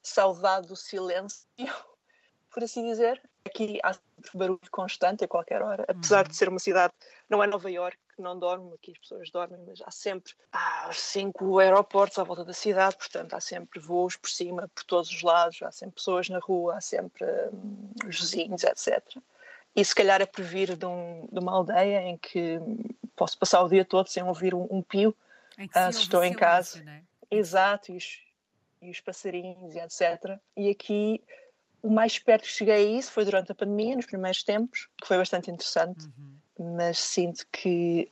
saudade 0.02 0.66
do 0.66 0.76
silêncio, 0.76 1.46
por 2.52 2.64
assim 2.64 2.84
dizer. 2.86 3.20
Aqui 3.46 3.78
há 3.82 3.96
barulho 4.34 4.60
constante 4.70 5.24
a 5.24 5.28
qualquer 5.28 5.62
hora, 5.62 5.84
apesar 5.88 6.24
de 6.24 6.30
uhum. 6.30 6.34
ser 6.34 6.48
uma 6.48 6.58
cidade, 6.58 6.92
não 7.28 7.42
é 7.42 7.46
Nova 7.46 7.70
York, 7.70 7.96
não 8.18 8.38
dorme, 8.38 8.74
aqui 8.74 8.92
as 8.92 8.98
pessoas 8.98 9.30
dormem, 9.30 9.58
mas 9.66 9.80
há 9.80 9.90
sempre 9.90 10.34
há 10.52 10.90
cinco 10.92 11.58
aeroportos 11.58 12.18
à 12.18 12.24
volta 12.24 12.44
da 12.44 12.52
cidade, 12.52 12.98
portanto 12.98 13.32
há 13.32 13.40
sempre 13.40 13.80
voos 13.80 14.14
por 14.16 14.28
cima, 14.28 14.68
por 14.74 14.84
todos 14.84 15.10
os 15.10 15.22
lados, 15.22 15.62
há 15.62 15.72
sempre 15.72 15.94
pessoas 15.94 16.28
na 16.28 16.38
rua, 16.38 16.76
há 16.76 16.80
sempre 16.82 17.24
hum, 17.50 17.90
vizinhos, 18.04 18.62
etc. 18.62 19.02
E 19.74 19.84
se 19.84 19.94
calhar 19.94 20.20
a 20.20 20.26
previr 20.26 20.76
de, 20.76 20.84
um, 20.84 21.26
de, 21.32 21.38
uma 21.38 21.52
aldeia 21.52 22.02
em 22.02 22.18
que 22.18 22.60
posso 23.16 23.38
passar 23.38 23.62
o 23.62 23.68
dia 23.68 23.84
todo 23.84 24.08
sem 24.08 24.22
ouvir 24.22 24.54
um, 24.54 24.66
um 24.70 24.82
pio, 24.82 25.16
uh, 25.66 25.92
se 25.92 26.00
estou 26.00 26.22
em 26.24 26.32
casa. 26.32 26.82
É? 26.86 27.02
Exato, 27.30 27.92
e 27.92 27.96
os, 27.96 28.20
e 28.82 28.90
os 28.90 29.00
passarinhos, 29.00 29.74
e 29.74 29.78
etc. 29.78 30.38
E 30.56 30.70
aqui 30.70 31.22
o 31.82 31.90
mais 31.90 32.18
perto 32.18 32.42
que 32.42 32.50
cheguei 32.50 32.74
a 32.74 32.98
isso 32.98 33.10
foi 33.12 33.24
durante 33.24 33.52
a 33.52 33.54
pandemia, 33.54 33.96
nos 33.96 34.06
primeiros 34.06 34.42
tempos, 34.42 34.88
que 35.00 35.06
foi 35.06 35.16
bastante 35.16 35.50
interessante. 35.50 36.04
Uhum 36.06 36.40
mas 36.60 36.98
sinto 36.98 37.46
que 37.50 38.10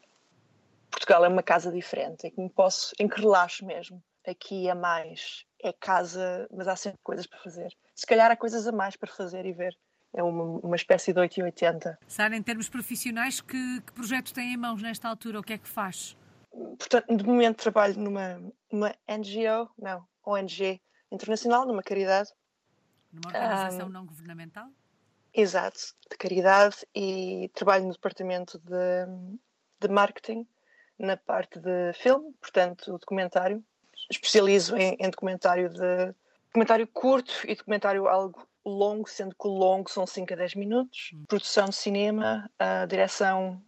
Portugal 0.91 1.25
é 1.25 1.29
uma 1.29 1.43
casa 1.43 1.71
diferente, 1.71 2.27
em 2.27 2.31
que 2.31 2.41
me 2.41 2.49
posso, 2.49 2.95
em 2.99 3.07
que 3.07 3.21
relaxo 3.21 3.65
mesmo. 3.65 4.03
Aqui 4.27 4.69
é 4.69 4.75
mais, 4.75 5.45
é 5.63 5.73
casa, 5.73 6.49
mas 6.51 6.67
há 6.67 6.75
sempre 6.75 6.99
coisas 7.03 7.27
para 7.27 7.39
fazer. 7.41 7.75
Se 7.95 8.07
calhar 8.07 8.31
há 8.31 8.37
coisas 8.37 8.67
a 8.67 8.73
mais 8.73 8.97
para 8.97 9.11
fazer 9.13 9.45
e 9.45 9.53
ver. 9.53 9.77
É 10.15 10.23
uma, 10.23 10.43
uma 10.61 10.77
espécie 10.77 11.13
de 11.13 11.21
880. 11.21 11.99
Sara, 12.09 12.35
em 12.35 12.43
termos 12.43 12.71
profissionais, 12.71 13.43
que, 13.43 13.81
que 13.83 13.93
projetos 13.93 14.33
tem 14.33 14.55
em 14.55 14.57
mãos 14.57 14.81
nesta 14.81 15.07
altura? 15.07 15.41
O 15.41 15.43
que 15.43 15.53
é 15.53 15.59
que 15.59 15.69
faz? 15.69 16.17
Portanto, 16.79 17.17
de 17.17 17.25
momento 17.25 17.63
trabalho 17.63 17.99
numa, 17.99 18.41
numa 18.71 18.95
NGO, 19.09 19.71
não, 19.79 20.07
ONG 20.25 20.81
internacional, 21.11 21.67
numa 21.67 21.83
caridade. 21.83 22.31
Numa 23.13 23.29
organização 23.29 23.87
um, 23.87 23.91
não 23.91 24.07
governamental? 24.07 24.69
Exato, 25.33 25.79
de 26.11 26.17
caridade 26.17 26.77
e 26.95 27.51
trabalho 27.55 27.87
no 27.87 27.93
departamento 27.93 28.59
de, 28.59 29.07
de 29.81 29.89
marketing, 29.89 30.47
na 30.99 31.17
parte 31.17 31.59
de 31.61 31.93
filme, 31.95 32.33
portanto, 32.41 32.99
documentário. 32.99 33.65
Especializo 34.11 34.77
em, 34.77 34.97
em 34.99 35.11
documentário 35.11 35.69
de 35.71 36.15
documentário 36.47 36.87
curto 36.87 37.33
e 37.47 37.55
documentário 37.55 38.09
algo 38.09 38.47
longo, 38.65 39.09
sendo 39.09 39.35
que 39.35 39.47
o 39.47 39.51
longo 39.51 39.91
são 39.91 40.07
5 40.07 40.33
a 40.33 40.37
10 40.37 40.55
minutos. 40.55 41.11
Hum. 41.15 41.25
Produção 41.27 41.67
de 41.67 41.77
cinema, 41.77 42.51
a 42.59 42.87
direção 42.87 43.63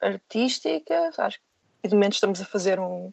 artística, 0.00 1.10
acho 1.18 1.38
que 1.38 1.47
de 1.86 1.94
momento 1.94 2.14
estamos 2.14 2.40
a 2.40 2.44
fazer 2.44 2.80
um, 2.80 3.12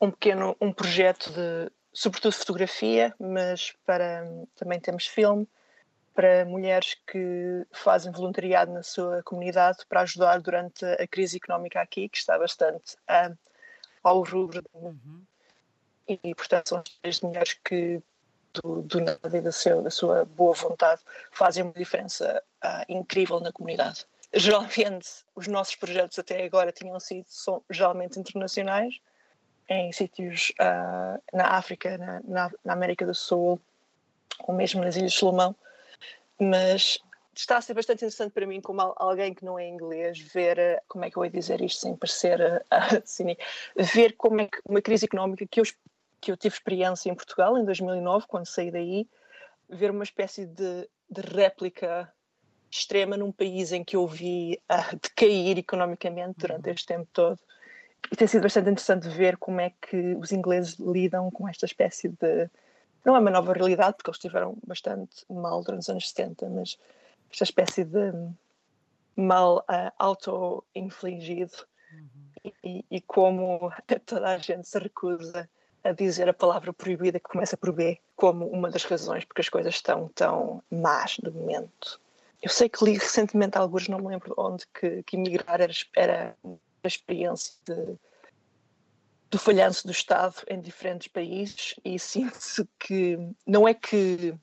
um 0.00 0.10
pequeno 0.10 0.56
um 0.60 0.72
projeto 0.72 1.30
de, 1.32 1.70
sobretudo 1.92 2.32
fotografia, 2.32 3.14
mas 3.18 3.72
para 3.84 4.24
também 4.54 4.78
temos 4.78 5.06
filme 5.06 5.48
para 6.14 6.44
mulheres 6.44 6.96
que 7.06 7.66
fazem 7.72 8.12
voluntariado 8.12 8.72
na 8.72 8.82
sua 8.82 9.22
comunidade 9.24 9.78
para 9.88 10.02
ajudar 10.02 10.40
durante 10.40 10.84
a 10.84 11.06
crise 11.08 11.38
económica 11.38 11.80
aqui, 11.80 12.08
que 12.08 12.16
está 12.16 12.38
bastante 12.38 12.94
uh, 13.10 13.36
ao 14.02 14.22
rubro. 14.22 14.62
Uhum. 14.72 15.22
E, 16.08 16.20
e, 16.22 16.34
portanto, 16.34 16.68
são 16.68 16.84
as 17.02 17.20
mulheres 17.20 17.54
que, 17.64 18.00
do, 18.52 18.82
do 18.82 19.00
nada 19.00 19.36
e 19.36 19.40
da, 19.40 19.50
seu, 19.50 19.82
da 19.82 19.90
sua 19.90 20.24
boa 20.24 20.54
vontade, 20.54 21.02
fazem 21.32 21.64
uma 21.64 21.72
diferença 21.72 22.40
uh, 22.64 22.84
incrível 22.88 23.40
na 23.40 23.50
comunidade. 23.50 24.06
Geralmente, 24.34 25.08
os 25.34 25.46
nossos 25.46 25.76
projetos 25.76 26.18
até 26.18 26.44
agora 26.44 26.72
tinham 26.72 26.98
sido 26.98 27.26
são, 27.28 27.62
geralmente 27.70 28.18
internacionais, 28.18 28.98
em 29.68 29.92
sítios 29.92 30.52
uh, 30.60 31.22
na 31.32 31.56
África, 31.56 31.96
na, 31.96 32.20
na, 32.24 32.50
na 32.64 32.72
América 32.72 33.06
do 33.06 33.14
Sul, 33.14 33.60
ou 34.40 34.54
mesmo 34.54 34.82
nas 34.82 34.96
Ilhas 34.96 35.14
Salomão, 35.14 35.54
mas 36.38 36.98
está 37.34 37.58
a 37.58 37.60
ser 37.60 37.74
bastante 37.74 37.98
interessante 37.98 38.32
para 38.32 38.46
mim, 38.46 38.60
como 38.60 38.80
alguém 38.96 39.34
que 39.34 39.44
não 39.44 39.58
é 39.58 39.68
inglês, 39.68 40.18
ver 40.18 40.58
eh, 40.58 40.82
como 40.88 41.04
é 41.04 41.10
que 41.10 41.16
eu 41.16 41.24
ia 41.24 41.30
dizer 41.30 41.60
isto 41.60 41.80
sem 41.80 41.96
parecer 41.96 42.64
assim, 42.70 43.36
ver 43.76 44.12
como 44.16 44.40
é 44.40 44.46
que 44.46 44.58
uma 44.64 44.80
crise 44.80 45.06
económica 45.06 45.46
que 45.46 45.60
eu, 45.60 45.64
que 46.20 46.30
eu 46.30 46.36
tive 46.36 46.54
experiência 46.54 47.10
em 47.10 47.14
Portugal 47.14 47.58
em 47.58 47.64
2009, 47.64 48.26
quando 48.28 48.46
saí 48.46 48.70
daí, 48.70 49.08
ver 49.68 49.90
uma 49.90 50.04
espécie 50.04 50.46
de, 50.46 50.88
de 51.10 51.20
réplica 51.20 52.12
extrema 52.78 53.16
num 53.16 53.30
país 53.30 53.72
em 53.72 53.84
que 53.84 53.96
eu 53.96 54.06
vi 54.06 54.60
uh, 54.70 54.96
decair 55.00 55.58
economicamente 55.58 56.38
durante 56.38 56.66
uhum. 56.66 56.74
este 56.74 56.86
tempo 56.86 57.08
todo. 57.12 57.38
E 58.10 58.16
tem 58.16 58.26
sido 58.26 58.42
bastante 58.42 58.70
interessante 58.70 59.08
ver 59.08 59.36
como 59.38 59.60
é 59.60 59.72
que 59.80 60.14
os 60.16 60.32
ingleses 60.32 60.78
lidam 60.78 61.30
com 61.30 61.48
esta 61.48 61.64
espécie 61.64 62.08
de 62.08 62.50
não 63.04 63.14
é 63.14 63.18
uma 63.18 63.30
nova 63.30 63.52
realidade, 63.52 63.96
porque 63.96 64.10
eles 64.10 64.16
estiveram 64.16 64.56
bastante 64.66 65.24
mal 65.28 65.62
durante 65.62 65.82
os 65.82 65.88
anos 65.88 66.08
70, 66.08 66.48
mas 66.48 66.78
esta 67.30 67.44
espécie 67.44 67.84
de 67.84 68.12
mal 69.14 69.58
uh, 69.58 69.92
auto-infligido 69.98 71.52
uhum. 71.92 72.50
e, 72.62 72.84
e, 72.90 73.00
como 73.02 73.70
toda 74.06 74.28
a 74.28 74.38
gente 74.38 74.66
se 74.66 74.78
recusa 74.78 75.48
a 75.82 75.92
dizer 75.92 76.28
a 76.28 76.34
palavra 76.34 76.72
proibida 76.72 77.20
que 77.20 77.28
começa 77.28 77.56
por 77.56 77.72
B 77.72 78.00
como 78.16 78.46
uma 78.46 78.70
das 78.70 78.84
razões 78.84 79.24
porque 79.24 79.42
as 79.42 79.50
coisas 79.50 79.74
estão 79.74 80.08
tão 80.14 80.62
más 80.70 81.18
no 81.18 81.30
momento. 81.30 82.00
Eu 82.44 82.50
sei 82.50 82.68
que 82.68 82.84
li 82.84 82.98
recentemente 82.98 83.56
alguns, 83.56 83.88
não 83.88 83.98
me 83.98 84.08
lembro 84.08 84.34
onde, 84.36 84.66
que, 84.78 85.02
que 85.04 85.16
emigrar 85.16 85.62
era, 85.62 85.72
era 85.96 86.36
uma 86.44 86.58
experiência 86.84 87.54
de 87.66 87.98
do 89.30 89.38
falhanço 89.38 89.86
do 89.86 89.90
Estado 89.90 90.36
em 90.46 90.60
diferentes 90.60 91.08
países 91.08 91.74
e 91.82 91.98
sinto 91.98 92.68
que 92.78 93.18
não 93.46 93.66
é 93.66 93.72
que 93.72 94.34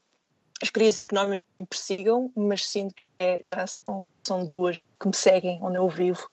as 0.63 0.71
crises 0.71 1.05
económicas 1.05 1.47
me 1.59 1.67
persigam, 1.67 2.31
mas 2.35 2.67
sinto 2.67 2.95
que 2.95 3.03
é, 3.19 3.45
são, 3.67 4.07
são 4.23 4.51
duas 4.57 4.77
que 4.99 5.07
me 5.07 5.15
seguem 5.15 5.59
onde 5.61 5.77
eu 5.77 5.87
vivo 5.87 6.27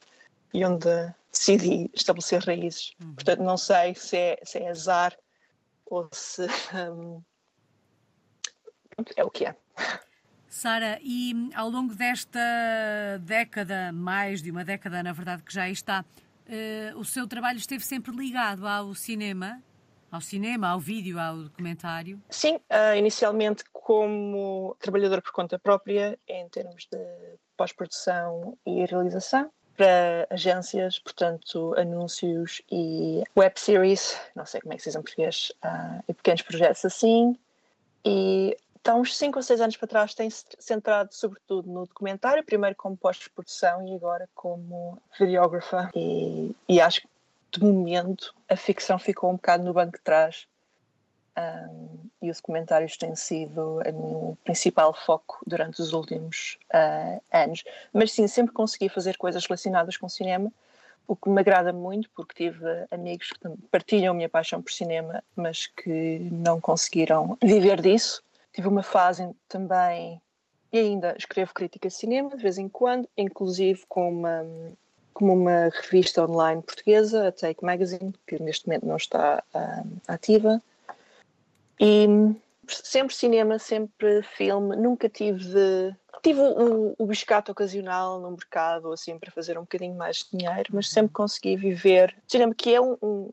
e 0.54 0.64
onde 0.64 0.88
decidi 1.30 1.90
estabelecer 1.92 2.42
raízes. 2.42 2.94
Uhum. 3.00 3.12
Portanto, 3.12 3.42
não 3.42 3.58
sei 3.58 3.94
se 3.94 4.16
é, 4.16 4.40
se 4.42 4.58
é 4.58 4.70
azar 4.70 5.14
ou 5.84 6.08
se 6.12 6.46
um, 6.90 7.22
é 9.16 9.22
o 9.22 9.30
que 9.30 9.44
é. 9.44 9.54
Sara, 10.48 10.98
e 11.02 11.50
ao 11.54 11.68
longo 11.68 11.94
desta 11.94 12.40
década, 13.20 13.92
mais 13.92 14.42
de 14.42 14.50
uma 14.50 14.64
década, 14.64 15.02
na 15.02 15.12
verdade, 15.12 15.42
que 15.42 15.52
já 15.52 15.68
está, 15.68 16.04
uh, 16.46 16.98
o 16.98 17.04
seu 17.04 17.26
trabalho 17.28 17.58
esteve 17.58 17.84
sempre 17.84 18.14
ligado 18.16 18.66
ao 18.66 18.94
cinema, 18.94 19.62
ao 20.10 20.20
cinema, 20.20 20.68
ao 20.68 20.80
vídeo, 20.80 21.18
ao 21.18 21.36
documentário? 21.44 22.20
Sim, 22.30 22.56
uh, 22.56 22.96
inicialmente 22.96 23.62
como 23.72 24.74
trabalhador 24.80 25.20
por 25.20 25.32
conta 25.32 25.58
própria, 25.58 26.18
em 26.26 26.48
termos 26.48 26.88
de 26.90 26.98
pós-produção 27.56 28.56
e 28.66 28.86
realização, 28.86 29.50
para 29.76 30.26
agências, 30.30 30.98
portanto, 30.98 31.74
anúncios 31.76 32.60
e 32.70 33.22
web 33.36 33.60
series, 33.60 34.18
não 34.34 34.44
sei 34.44 34.60
como 34.60 34.72
é 34.72 34.76
que 34.76 34.82
se 34.82 34.88
diz 34.88 34.96
em 34.96 35.02
português, 35.02 35.52
uh, 35.64 36.02
e 36.08 36.14
pequenos 36.14 36.42
projetos 36.42 36.84
assim. 36.84 37.36
E 38.04 38.56
há 38.88 38.94
uns 38.94 39.16
5 39.16 39.38
ou 39.38 39.42
6 39.42 39.60
anos 39.60 39.76
para 39.76 39.88
trás 39.88 40.14
tem-se 40.14 40.44
centrado 40.58 41.14
sobretudo 41.14 41.70
no 41.70 41.86
documentário, 41.86 42.44
primeiro 42.44 42.74
como 42.76 42.96
pós-produção 42.96 43.86
e 43.86 43.94
agora 43.94 44.28
como 44.34 45.00
videógrafa. 45.18 45.90
E, 45.94 46.54
e, 46.68 46.80
acho 46.80 47.02
que 47.02 47.08
de 47.52 47.64
momento 47.64 48.34
a 48.48 48.56
ficção 48.56 48.98
ficou 48.98 49.30
um 49.30 49.34
bocado 49.34 49.64
no 49.64 49.72
banco 49.72 49.96
de 49.96 50.02
trás 50.02 50.46
um, 51.36 51.98
e 52.20 52.30
os 52.30 52.38
documentários 52.38 52.96
têm 52.96 53.14
sido 53.14 53.80
o 53.94 54.36
principal 54.44 54.92
foco 54.92 55.38
durante 55.46 55.80
os 55.80 55.92
últimos 55.92 56.58
uh, 56.74 57.22
anos. 57.32 57.64
Mas 57.92 58.12
sim, 58.12 58.26
sempre 58.26 58.52
consegui 58.52 58.88
fazer 58.88 59.16
coisas 59.16 59.44
relacionadas 59.46 59.96
com 59.96 60.08
cinema, 60.08 60.52
o 61.06 61.16
que 61.16 61.30
me 61.30 61.40
agrada 61.40 61.72
muito, 61.72 62.10
porque 62.10 62.34
tive 62.34 62.66
amigos 62.90 63.30
que 63.30 63.48
partilham 63.70 64.12
a 64.12 64.14
minha 64.14 64.28
paixão 64.28 64.60
por 64.60 64.72
cinema, 64.72 65.22
mas 65.34 65.66
que 65.66 66.18
não 66.30 66.60
conseguiram 66.60 67.38
viver 67.42 67.80
disso 67.80 68.22
tive 68.52 68.68
uma 68.68 68.82
fase 68.82 69.30
também 69.48 70.20
e 70.72 70.78
ainda 70.78 71.14
escrevo 71.16 71.54
crítica 71.54 71.88
de 71.88 71.94
cinema 71.94 72.36
de 72.36 72.42
vez 72.42 72.58
em 72.58 72.68
quando, 72.68 73.08
inclusive 73.16 73.84
com 73.88 74.10
uma, 74.10 74.44
como 75.14 75.32
uma 75.32 75.70
revista 75.70 76.24
online 76.24 76.62
portuguesa, 76.62 77.28
a 77.28 77.32
Take 77.32 77.64
Magazine, 77.64 78.12
que 78.26 78.40
neste 78.42 78.66
momento 78.66 78.86
não 78.86 78.96
está 78.96 79.42
uh, 79.54 80.00
ativa. 80.06 80.62
E 81.80 82.06
sempre 82.66 83.14
cinema, 83.14 83.58
sempre 83.58 84.22
filme, 84.22 84.76
nunca 84.76 85.08
tive 85.08 85.44
de... 85.44 85.96
Tive 86.20 86.40
o, 86.40 86.96
o 86.98 87.06
biscato 87.06 87.52
ocasional 87.52 88.20
no 88.20 88.32
mercado, 88.32 88.92
assim, 88.92 89.16
para 89.18 89.30
fazer 89.30 89.56
um 89.56 89.62
bocadinho 89.62 89.94
mais 89.94 90.18
de 90.18 90.36
dinheiro, 90.36 90.70
mas 90.72 90.90
sempre 90.90 91.12
consegui 91.12 91.56
viver 91.56 92.14
cinema, 92.26 92.52
que 92.52 92.74
é 92.74 92.80
um, 92.80 92.98
um 93.00 93.30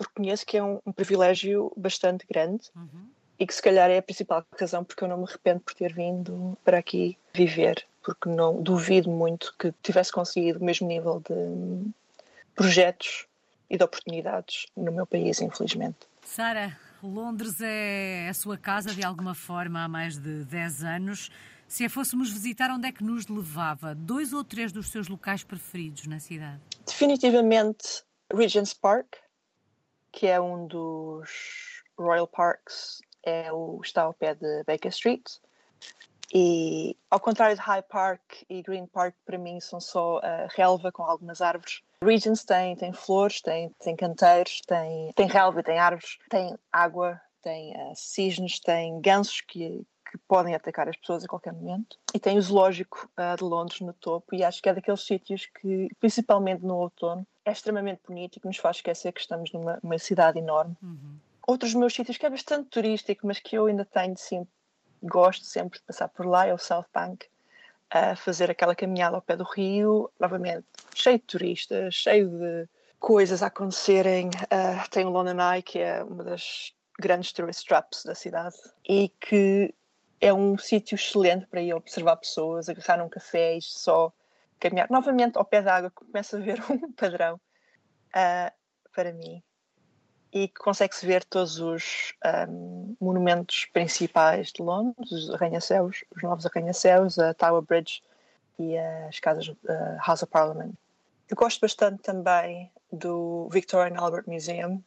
reconheço 0.00 0.46
que 0.46 0.56
é 0.56 0.64
um, 0.64 0.80
um 0.86 0.92
privilégio 0.92 1.70
bastante 1.76 2.26
grande. 2.26 2.70
Uhum 2.74 3.11
e 3.42 3.46
que 3.46 3.52
se 3.56 3.60
calhar 3.60 3.90
é 3.90 3.98
a 3.98 4.02
principal 4.02 4.46
razão 4.56 4.84
porque 4.84 5.02
eu 5.02 5.08
não 5.08 5.18
me 5.18 5.24
arrependo 5.24 5.58
por 5.58 5.74
ter 5.74 5.92
vindo 5.92 6.56
para 6.64 6.78
aqui 6.78 7.18
viver, 7.34 7.84
porque 8.00 8.28
não 8.28 8.62
duvido 8.62 9.10
muito 9.10 9.52
que 9.58 9.74
tivesse 9.82 10.12
conseguido 10.12 10.60
o 10.60 10.64
mesmo 10.64 10.86
nível 10.86 11.20
de 11.20 11.90
projetos 12.54 13.26
e 13.68 13.76
de 13.76 13.82
oportunidades 13.82 14.66
no 14.76 14.92
meu 14.92 15.04
país, 15.04 15.40
infelizmente. 15.40 16.06
Sara, 16.24 16.78
Londres 17.02 17.60
é 17.60 18.28
a 18.28 18.34
sua 18.34 18.56
casa 18.56 18.94
de 18.94 19.02
alguma 19.02 19.34
forma 19.34 19.82
há 19.82 19.88
mais 19.88 20.16
de 20.16 20.44
10 20.44 20.84
anos. 20.84 21.28
Se 21.66 21.84
a 21.84 21.90
fôssemos 21.90 22.30
visitar, 22.30 22.70
onde 22.70 22.86
é 22.86 22.92
que 22.92 23.02
nos 23.02 23.26
levava? 23.26 23.92
Dois 23.92 24.32
ou 24.32 24.44
três 24.44 24.70
dos 24.70 24.88
seus 24.88 25.08
locais 25.08 25.42
preferidos 25.42 26.06
na 26.06 26.20
cidade? 26.20 26.60
Definitivamente 26.86 28.04
Regent's 28.32 28.72
Park, 28.72 29.16
que 30.12 30.28
é 30.28 30.40
um 30.40 30.64
dos 30.68 31.82
Royal 31.98 32.28
Parks 32.28 33.00
é 33.22 33.52
o, 33.52 33.80
está 33.82 34.02
ao 34.02 34.14
pé 34.14 34.34
de 34.34 34.64
Baker 34.64 34.90
Street. 34.90 35.24
E 36.34 36.96
ao 37.10 37.20
contrário 37.20 37.54
de 37.54 37.60
High 37.60 37.82
Park 37.82 38.20
e 38.48 38.62
Green 38.62 38.86
Park, 38.86 39.14
para 39.24 39.36
mim 39.36 39.60
são 39.60 39.78
só 39.78 40.18
uh, 40.18 40.48
relva 40.56 40.90
com 40.90 41.02
algumas 41.02 41.42
árvores. 41.42 41.82
Regents 42.02 42.42
tem, 42.42 42.74
tem 42.74 42.92
flores, 42.92 43.42
tem, 43.42 43.68
tem 43.78 43.94
canteiros, 43.94 44.62
tem, 44.66 45.12
tem 45.14 45.26
relva, 45.26 45.62
tem 45.62 45.78
árvores, 45.78 46.18
tem 46.30 46.56
água, 46.72 47.20
tem 47.42 47.72
uh, 47.72 47.92
cisnes, 47.94 48.58
tem 48.60 48.98
gansos 49.02 49.42
que, 49.42 49.86
que 50.10 50.18
podem 50.26 50.54
atacar 50.54 50.88
as 50.88 50.96
pessoas 50.96 51.22
a 51.22 51.28
qualquer 51.28 51.52
momento. 51.52 51.98
E 52.14 52.18
tem 52.18 52.38
o 52.38 52.42
zoológico 52.42 53.10
uh, 53.18 53.36
de 53.36 53.44
Londres 53.44 53.80
no 53.80 53.92
topo, 53.92 54.34
e 54.34 54.42
acho 54.42 54.62
que 54.62 54.70
é 54.70 54.74
daqueles 54.74 55.04
sítios 55.04 55.46
que, 55.60 55.88
principalmente 56.00 56.62
no 56.62 56.76
outono, 56.76 57.26
é 57.44 57.52
extremamente 57.52 58.00
bonito 58.08 58.36
e 58.36 58.40
que 58.40 58.46
nos 58.46 58.56
faz 58.56 58.76
esquecer 58.76 59.12
que 59.12 59.20
estamos 59.20 59.50
numa 59.52 59.98
cidade 59.98 60.38
enorme. 60.38 60.74
Uhum 60.82 61.18
outros 61.46 61.74
meus 61.74 61.94
sítios 61.94 62.16
que 62.16 62.26
é 62.26 62.30
bastante 62.30 62.68
turístico, 62.68 63.26
mas 63.26 63.38
que 63.38 63.56
eu 63.56 63.66
ainda 63.66 63.84
tenho, 63.84 64.16
sim, 64.16 64.46
gosto 65.02 65.44
sempre 65.44 65.78
de 65.78 65.84
passar 65.84 66.08
por 66.08 66.26
lá, 66.26 66.46
é 66.46 66.54
o 66.54 66.58
South 66.58 66.86
Bank, 66.94 67.26
a 67.90 68.16
fazer 68.16 68.50
aquela 68.50 68.74
caminhada 68.74 69.16
ao 69.16 69.22
pé 69.22 69.36
do 69.36 69.44
rio, 69.44 70.10
novamente 70.18 70.66
cheio 70.94 71.18
de 71.18 71.24
turistas, 71.24 71.94
cheio 71.94 72.28
de 72.28 72.68
coisas 72.98 73.42
a 73.42 73.48
acontecerem. 73.48 74.28
Uh, 74.28 74.88
tem 74.90 75.04
o 75.04 75.10
London 75.10 75.40
Eye, 75.40 75.62
que 75.62 75.78
é 75.78 76.02
uma 76.02 76.24
das 76.24 76.72
grandes 76.98 77.32
tourist 77.32 77.66
traps 77.66 78.04
da 78.04 78.14
cidade, 78.14 78.56
e 78.88 79.08
que 79.20 79.74
é 80.20 80.32
um 80.32 80.56
sítio 80.56 80.94
excelente 80.94 81.46
para 81.46 81.60
ir 81.60 81.74
observar 81.74 82.16
pessoas, 82.16 82.68
agarrar 82.68 83.04
um 83.04 83.08
café 83.08 83.56
e 83.56 83.62
só 83.62 84.12
caminhar. 84.60 84.88
Novamente 84.88 85.36
ao 85.36 85.44
pé 85.44 85.60
da 85.60 85.74
água, 85.74 85.90
começa 85.90 86.36
a 86.36 86.40
ver 86.40 86.62
um 86.70 86.92
padrão 86.92 87.34
uh, 87.34 88.52
para 88.94 89.12
mim 89.12 89.42
e 90.32 90.48
que 90.48 90.54
consegue-se 90.54 91.04
ver 91.04 91.24
todos 91.24 91.58
os 91.58 92.14
um, 92.48 92.96
monumentos 92.98 93.66
principais 93.72 94.50
de 94.50 94.62
Londres, 94.62 95.12
os 95.12 95.30
arranha-céus, 95.30 96.04
os 96.14 96.22
novos 96.22 96.46
arranha-céus, 96.46 97.18
a 97.18 97.34
Tower 97.34 97.60
Bridge 97.60 98.02
e 98.58 98.78
as 98.78 99.20
casas 99.20 99.48
uh, 99.48 99.56
House 100.04 100.22
of 100.22 100.32
Parliament. 100.32 100.72
Eu 101.28 101.36
gosto 101.36 101.60
bastante 101.60 102.02
também 102.02 102.70
do 102.90 103.48
Victorian 103.50 103.96
Albert 103.98 104.24
Museum. 104.26 104.82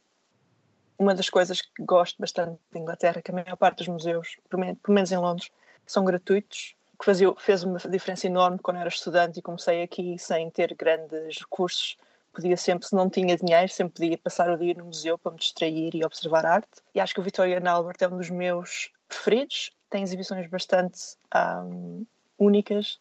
Uma 0.98 1.14
das 1.14 1.30
coisas 1.30 1.62
que 1.62 1.84
gosto 1.84 2.20
bastante 2.20 2.60
de 2.72 2.80
Inglaterra 2.80 3.22
que 3.22 3.32
a 3.32 3.34
maior 3.34 3.56
parte 3.56 3.80
dos 3.80 3.88
museus, 3.88 4.38
pelo 4.50 4.64
menos 4.88 5.12
em 5.12 5.18
Londres, 5.18 5.52
são 5.86 6.06
gratuitos, 6.06 6.76
que 6.98 7.06
fazia, 7.06 7.34
fez 7.36 7.64
uma 7.64 7.78
diferença 7.80 8.26
enorme 8.26 8.58
quando 8.60 8.78
era 8.78 8.90
estudante 8.90 9.40
e 9.40 9.42
comecei 9.42 9.84
aqui 9.84 10.18
sem 10.18 10.50
ter 10.50 10.74
grandes 10.74 11.40
recursos 11.40 11.98
podia 12.36 12.58
sempre, 12.58 12.88
se 12.88 12.94
não 12.94 13.10
tinha 13.10 13.38
dinheiro, 13.38 13.70
sempre 13.70 13.94
podia 13.94 14.18
passar 14.18 14.50
o 14.50 14.58
dia 14.58 14.74
no 14.76 14.86
museu 14.86 15.18
para 15.18 15.32
me 15.32 15.40
distrair 15.40 15.96
e 15.96 16.06
observar 16.06 16.46
arte. 16.46 16.82
E 16.94 17.00
acho 17.00 17.14
que 17.14 17.20
o 17.20 17.24
Victoria 17.24 17.62
Albert 17.68 17.98
é 18.02 18.08
um 18.08 18.18
dos 18.18 18.30
meus 18.30 18.92
preferidos. 19.08 19.72
Tem 19.90 20.04
exibições 20.04 20.48
bastante 20.50 21.18
um, 21.34 22.06
únicas 22.38 23.00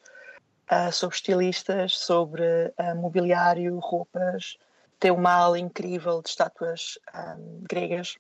uh, 0.71 0.93
sobre 0.93 1.17
estilistas, 1.17 1.99
sobre 1.99 2.43
uh, 2.45 2.97
mobiliário, 2.97 3.79
roupas. 3.79 4.57
Tem 5.01 5.11
uma 5.11 5.33
ala 5.33 5.59
incrível 5.59 6.23
de 6.23 6.29
estátuas 6.29 6.99
um, 7.15 7.63
gregas 7.69 8.17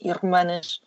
e 0.00 0.10
romanas. 0.12 0.80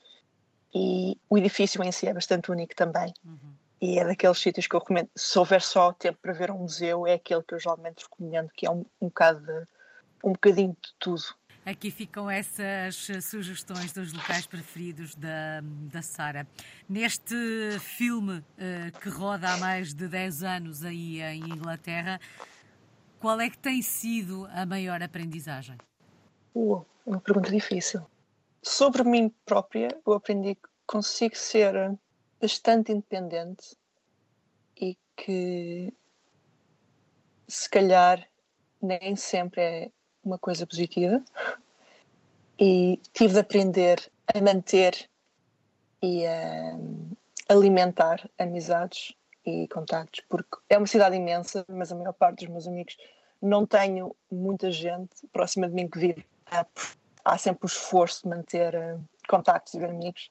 E 0.73 1.17
o 1.29 1.37
edifício 1.37 1.83
em 1.83 1.91
si 1.91 2.07
é 2.07 2.13
bastante 2.13 2.49
único 2.49 2.75
também. 2.75 3.13
Uhum 3.23 3.62
e 3.83 3.99
é 3.99 4.05
daqueles 4.05 4.37
sítios 4.37 4.65
que 4.65 4.73
eu 4.73 4.79
recomendo. 4.79 5.09
Se 5.13 5.37
houver 5.37 5.61
só 5.61 5.91
tempo 5.91 6.17
para 6.21 6.31
ver 6.31 6.49
um 6.49 6.59
museu, 6.59 7.05
é 7.05 7.15
aquele 7.15 7.43
que 7.43 7.53
eu 7.53 7.59
geralmente 7.59 8.05
recomendo, 8.05 8.49
que 8.55 8.65
é 8.65 8.71
um, 8.71 8.85
um 9.01 9.07
bocado 9.07 9.45
de, 9.45 9.67
um 10.23 10.31
bocadinho 10.31 10.71
de 10.81 10.93
tudo. 10.97 11.23
Aqui 11.65 11.91
ficam 11.91 12.31
essas 12.31 13.09
sugestões 13.25 13.91
dos 13.91 14.13
locais 14.13 14.47
preferidos 14.47 15.15
da, 15.15 15.59
da 15.91 16.01
Sara. 16.01 16.47
Neste 16.87 17.35
filme 17.81 18.37
uh, 18.37 18.99
que 19.01 19.09
roda 19.09 19.49
há 19.49 19.57
mais 19.57 19.93
de 19.93 20.07
10 20.07 20.43
anos 20.43 20.85
aí 20.85 21.21
em 21.21 21.43
Inglaterra, 21.43 22.21
qual 23.19 23.37
é 23.41 23.49
que 23.49 23.57
tem 23.57 23.81
sido 23.81 24.47
a 24.53 24.65
maior 24.65 25.03
aprendizagem? 25.03 25.75
Uh, 26.55 26.85
uma 27.05 27.19
pergunta 27.19 27.51
difícil. 27.51 28.01
Sobre 28.61 29.03
mim 29.03 29.29
própria, 29.45 29.89
eu 30.07 30.13
aprendi 30.13 30.55
que 30.55 30.69
consigo 30.87 31.35
ser 31.35 31.97
bastante 32.43 32.91
independente 32.91 33.77
e 34.75 34.97
que 35.15 35.93
se 37.47 37.69
calhar 37.69 38.27
nem 38.81 39.15
sempre 39.15 39.61
é 39.61 39.91
uma 40.21 40.37
coisa 40.37 40.67
positiva. 40.67 41.23
E 42.59 42.99
tive 43.13 43.33
de 43.35 43.39
aprender 43.39 44.11
a 44.27 44.41
manter 44.41 45.09
e 46.01 46.25
a 46.27 46.77
alimentar 47.47 48.29
amizades 48.37 49.13
e 49.45 49.67
contactos 49.69 50.21
porque 50.27 50.57
é 50.69 50.77
uma 50.77 50.87
cidade 50.87 51.15
imensa 51.15 51.65
mas 51.69 51.91
a 51.91 51.95
maior 51.95 52.13
parte 52.13 52.45
dos 52.45 52.49
meus 52.49 52.67
amigos 52.67 52.97
não 53.41 53.65
tenho 53.65 54.15
muita 54.29 54.69
gente 54.69 55.27
próxima 55.31 55.67
de 55.67 55.73
mim 55.73 55.87
que 55.87 55.99
vive. 55.99 56.25
Há 57.23 57.37
sempre 57.37 57.65
o 57.65 57.67
esforço 57.67 58.23
de 58.23 58.29
manter 58.29 58.73
eh, 58.75 58.97
contactos 59.29 59.75
e 59.75 59.85
amigos 59.85 60.29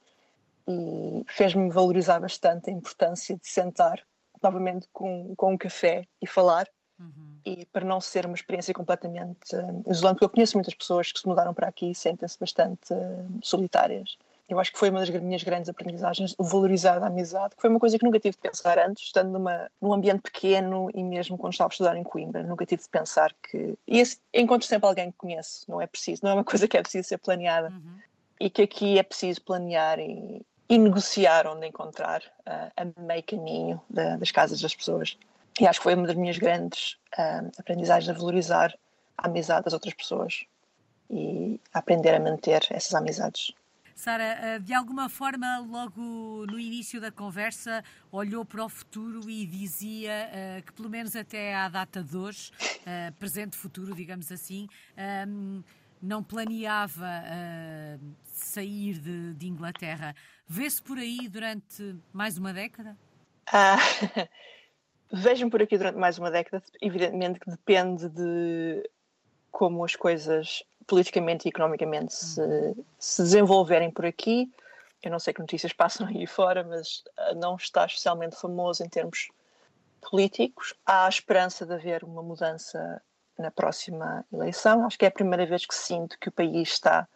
e 0.67 1.23
fez-me 1.27 1.69
valorizar 1.69 2.19
bastante 2.19 2.69
a 2.69 2.73
importância 2.73 3.35
de 3.35 3.47
sentar 3.47 4.01
novamente 4.41 4.87
com, 4.91 5.33
com 5.35 5.53
um 5.53 5.57
café 5.57 6.05
e 6.21 6.27
falar. 6.27 6.67
Uhum. 6.99 7.39
E 7.45 7.65
para 7.65 7.83
não 7.83 7.99
ser 7.99 8.25
uma 8.25 8.35
experiência 8.35 8.73
completamente 8.73 9.55
uh, 9.55 9.83
isolante, 9.89 10.15
porque 10.15 10.25
eu 10.25 10.29
conheço 10.29 10.57
muitas 10.57 10.73
pessoas 10.73 11.11
que 11.11 11.19
se 11.19 11.27
mudaram 11.27 11.53
para 11.53 11.67
aqui 11.67 11.91
e 11.91 11.95
sentem-se 11.95 12.39
bastante 12.39 12.93
uh, 12.93 13.39
solitárias. 13.41 14.17
Eu 14.47 14.59
acho 14.59 14.71
que 14.71 14.77
foi 14.77 14.89
uma 14.89 14.99
das 14.99 15.09
minhas 15.09 15.41
grandes 15.41 15.69
aprendizagens, 15.69 16.35
o 16.37 16.43
valorizar 16.43 17.01
a 17.01 17.07
amizade, 17.07 17.55
que 17.55 17.61
foi 17.61 17.69
uma 17.69 17.79
coisa 17.79 17.97
que 17.97 18.05
nunca 18.05 18.19
tive 18.19 18.35
de 18.35 18.41
pensar 18.41 18.77
antes, 18.77 19.05
estando 19.05 19.31
numa, 19.31 19.69
num 19.81 19.93
ambiente 19.93 20.21
pequeno 20.21 20.89
e 20.93 21.03
mesmo 21.03 21.37
quando 21.37 21.53
estava 21.53 21.69
a 21.69 21.73
estudar 21.73 21.97
em 21.97 22.03
Coimbra, 22.03 22.43
nunca 22.43 22.65
tive 22.65 22.83
de 22.83 22.89
pensar 22.89 23.33
que. 23.41 23.77
E 23.87 23.99
esse, 23.99 24.19
encontro 24.33 24.67
sempre 24.67 24.87
alguém 24.87 25.11
que 25.11 25.17
conheço, 25.17 25.65
não 25.67 25.81
é 25.81 25.87
preciso, 25.87 26.21
não 26.23 26.31
é 26.31 26.33
uma 26.35 26.43
coisa 26.45 26.67
que 26.67 26.77
é 26.77 26.81
preciso 26.81 27.07
ser 27.07 27.17
planeada. 27.17 27.69
Uhum. 27.69 27.97
E 28.39 28.49
que 28.49 28.61
aqui 28.61 28.99
é 28.99 29.03
preciso 29.03 29.41
planear 29.41 29.99
e, 29.99 30.41
e 30.73 30.77
negociar 30.79 31.45
onde 31.45 31.67
encontrar 31.67 32.23
uh, 32.47 32.71
a 32.75 33.01
meio 33.01 33.21
caminho 33.23 33.79
da, 33.87 34.17
das 34.17 34.31
casas 34.31 34.59
das 34.59 34.73
pessoas. 34.73 35.15
E 35.59 35.67
acho 35.67 35.79
que 35.79 35.83
foi 35.83 35.93
uma 35.93 36.07
das 36.07 36.15
minhas 36.15 36.39
grandes 36.39 36.97
uh, 37.15 37.51
aprendizagens 37.59 38.09
a 38.09 38.13
valorizar 38.19 38.73
a 39.15 39.27
amizade 39.27 39.65
das 39.65 39.73
outras 39.73 39.93
pessoas 39.93 40.45
e 41.11 41.59
a 41.71 41.77
aprender 41.77 42.15
a 42.15 42.19
manter 42.19 42.65
essas 42.71 42.95
amizades. 42.95 43.51
Sara, 43.95 44.59
de 44.59 44.73
alguma 44.73 45.07
forma, 45.07 45.59
logo 45.59 46.01
no 46.47 46.59
início 46.59 46.99
da 46.99 47.11
conversa, 47.11 47.83
olhou 48.11 48.43
para 48.43 48.65
o 48.65 48.67
futuro 48.67 49.29
e 49.29 49.45
dizia 49.45 50.63
que, 50.65 50.73
pelo 50.73 50.89
menos 50.89 51.15
até 51.15 51.53
à 51.53 51.69
data 51.69 52.03
de 52.03 52.17
hoje, 52.17 52.51
presente 53.19 53.55
futuro, 53.55 53.93
digamos 53.93 54.31
assim, 54.31 54.67
um, 55.27 55.61
não 56.01 56.23
planeava 56.23 57.23
sair 58.25 58.99
de 59.37 59.47
Inglaterra. 59.47 60.15
Vê-se 60.47 60.81
por 60.81 60.97
aí 60.97 61.27
durante 61.29 61.95
mais 62.11 62.37
uma 62.37 62.53
década? 62.53 62.97
Ah, 63.51 63.77
Vejo-me 65.11 65.51
por 65.51 65.61
aqui 65.61 65.77
durante 65.77 65.97
mais 65.97 66.17
uma 66.17 66.31
década. 66.31 66.63
Evidentemente 66.81 67.39
que 67.39 67.49
depende 67.49 68.09
de 68.09 68.89
como 69.51 69.85
as 69.85 69.95
coisas 69.95 70.63
politicamente 70.87 71.47
e 71.47 71.49
economicamente 71.49 72.13
se, 72.13 72.41
se 72.97 73.21
desenvolverem 73.21 73.91
por 73.91 74.05
aqui. 74.05 74.51
eu 75.03 75.11
não 75.11 75.19
sei 75.19 75.33
que 75.33 75.39
notícias 75.39 75.71
passam 75.73 76.07
aí 76.07 76.25
fora, 76.25 76.63
mas 76.63 77.03
uh, 77.29 77.35
não 77.35 77.55
está 77.55 77.85
especialmente 77.85 78.35
famoso 78.35 78.83
em 78.83 78.89
termos 78.89 79.29
políticos. 80.01 80.73
Há 80.85 81.05
a 81.05 81.09
esperança 81.09 81.65
de 81.65 81.73
haver 81.73 82.03
uma 82.03 82.23
mudança 82.23 83.01
na 83.37 83.51
próxima 83.51 84.25
eleição. 84.33 84.85
Acho 84.85 84.97
que 84.97 85.05
é 85.05 85.07
a 85.07 85.11
primeira 85.11 85.45
vez 85.45 85.65
que 85.65 85.75
sinto 85.75 86.17
que 86.19 86.29
o 86.29 86.31
país 86.31 86.69
está 86.69 87.07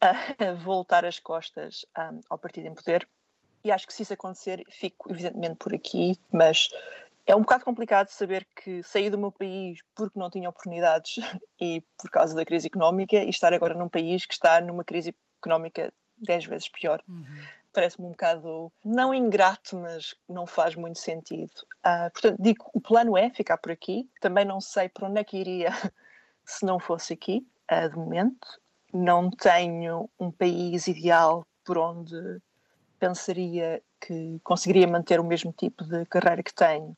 a 0.00 0.12
voltar 0.64 1.04
as 1.04 1.18
costas 1.18 1.84
um, 1.98 2.20
ao 2.28 2.38
partido 2.38 2.68
em 2.68 2.74
poder. 2.74 3.08
E 3.62 3.70
acho 3.70 3.86
que 3.86 3.92
se 3.92 4.02
isso 4.02 4.14
acontecer, 4.14 4.64
fico 4.70 5.12
evidentemente 5.12 5.56
por 5.56 5.74
aqui, 5.74 6.16
mas 6.32 6.70
é 7.26 7.36
um 7.36 7.40
bocado 7.40 7.64
complicado 7.64 8.08
saber 8.08 8.46
que 8.56 8.82
saí 8.82 9.10
do 9.10 9.18
meu 9.18 9.30
país 9.30 9.80
porque 9.94 10.18
não 10.18 10.30
tinha 10.30 10.48
oportunidades 10.48 11.16
e 11.60 11.82
por 11.98 12.10
causa 12.10 12.34
da 12.34 12.44
crise 12.44 12.66
económica 12.66 13.16
e 13.16 13.28
estar 13.28 13.52
agora 13.52 13.74
num 13.74 13.88
país 13.88 14.24
que 14.24 14.34
está 14.34 14.60
numa 14.60 14.84
crise 14.84 15.14
económica 15.40 15.92
dez 16.16 16.44
vezes 16.44 16.68
pior. 16.68 17.02
Uhum. 17.08 17.24
Parece-me 17.72 18.08
um 18.08 18.10
bocado, 18.10 18.72
não 18.84 19.14
ingrato, 19.14 19.76
mas 19.76 20.14
não 20.28 20.44
faz 20.44 20.74
muito 20.74 20.98
sentido. 20.98 21.52
Uh, 21.86 22.10
portanto, 22.12 22.36
digo, 22.40 22.68
o 22.74 22.80
plano 22.80 23.16
é 23.16 23.30
ficar 23.30 23.58
por 23.58 23.70
aqui. 23.70 24.10
Também 24.20 24.44
não 24.44 24.60
sei 24.60 24.88
para 24.88 25.08
onde 25.08 25.20
é 25.20 25.24
que 25.24 25.36
iria 25.36 25.70
se 26.44 26.66
não 26.66 26.80
fosse 26.80 27.12
aqui, 27.12 27.46
uh, 27.70 27.88
de 27.88 27.96
momento. 27.96 28.60
Não 28.92 29.30
tenho 29.30 30.08
um 30.18 30.30
país 30.30 30.86
ideal 30.86 31.46
por 31.64 31.78
onde 31.78 32.40
pensaria 32.98 33.82
que 34.00 34.40
conseguiria 34.42 34.86
manter 34.86 35.20
o 35.20 35.24
mesmo 35.24 35.52
tipo 35.52 35.84
de 35.84 36.04
carreira 36.06 36.42
que 36.42 36.54
tenho 36.54 36.96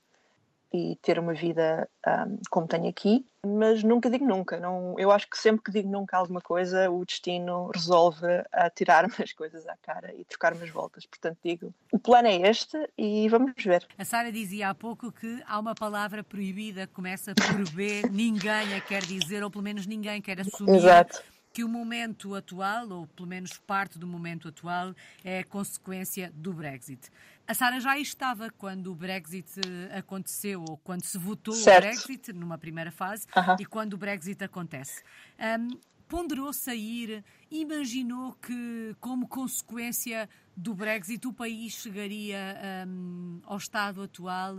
e 0.72 0.96
ter 1.02 1.18
uma 1.18 1.35
vida 1.35 1.87
um, 2.07 2.38
como 2.48 2.66
tenho 2.66 2.88
aqui, 2.88 3.26
mas 3.44 3.83
nunca 3.83 4.09
digo 4.09 4.24
nunca. 4.24 4.59
Não, 4.59 4.98
eu 4.98 5.11
acho 5.11 5.28
que 5.28 5.37
sempre 5.37 5.62
que 5.62 5.70
digo 5.70 5.90
nunca 5.90 6.16
alguma 6.16 6.40
coisa, 6.40 6.90
o 6.90 7.05
destino 7.05 7.70
resolve 7.74 8.26
a 8.50 8.70
tirar-me 8.70 9.12
as 9.22 9.33
coisas 9.33 9.66
à 9.66 9.76
cara 9.83 10.14
e 10.14 10.24
trocar-me 10.24 10.62
as 10.62 10.70
voltas. 10.70 11.05
Portanto, 11.05 11.38
digo, 11.44 11.74
o 11.92 11.98
plano 11.98 12.28
é 12.28 12.48
este 12.48 12.78
e 12.96 13.28
vamos 13.28 13.52
ver. 13.62 13.87
A 13.98 14.05
Sara 14.05 14.33
dizia 14.33 14.70
há 14.70 14.74
pouco 14.74 15.12
que 15.12 15.42
há 15.46 15.59
uma 15.59 15.74
palavra 15.74 16.24
proibida, 16.24 16.87
começa 16.87 17.35
por 17.35 17.70
B, 17.72 18.02
ninguém 18.11 18.74
a 18.74 18.81
quer 18.81 19.02
dizer, 19.02 19.42
ou 19.44 19.50
pelo 19.50 19.64
menos 19.64 19.87
ninguém 19.87 20.22
quer 20.22 20.40
assumir. 20.40 20.76
Exato 20.76 21.22
que 21.52 21.62
o 21.62 21.68
momento 21.68 22.34
atual, 22.34 22.88
ou 22.88 23.06
pelo 23.06 23.28
menos 23.28 23.58
parte 23.58 23.98
do 23.98 24.06
momento 24.06 24.48
atual, 24.48 24.94
é 25.22 25.40
a 25.40 25.44
consequência 25.44 26.32
do 26.34 26.52
Brexit. 26.52 27.10
A 27.46 27.54
Sara 27.54 27.80
já 27.80 27.98
estava 27.98 28.50
quando 28.50 28.90
o 28.92 28.94
Brexit 28.94 29.60
eh, 29.60 29.98
aconteceu, 29.98 30.64
ou 30.66 30.78
quando 30.78 31.04
se 31.04 31.18
votou 31.18 31.54
certo. 31.54 31.84
o 31.84 31.88
Brexit, 31.88 32.32
numa 32.32 32.56
primeira 32.56 32.90
fase, 32.90 33.26
uh 33.36 33.40
-huh. 33.40 33.60
e 33.60 33.66
quando 33.66 33.94
o 33.94 33.96
Brexit 33.98 34.42
acontece. 34.42 35.02
Um, 35.38 35.78
ponderou 36.08 36.52
sair, 36.52 37.24
imaginou 37.50 38.34
que, 38.34 38.94
como 39.00 39.26
consequência 39.26 40.28
do 40.56 40.74
Brexit, 40.74 41.26
o 41.26 41.32
país 41.32 41.74
chegaria 41.74 42.86
um, 42.86 43.40
ao 43.44 43.56
estado 43.56 44.02
atual. 44.02 44.56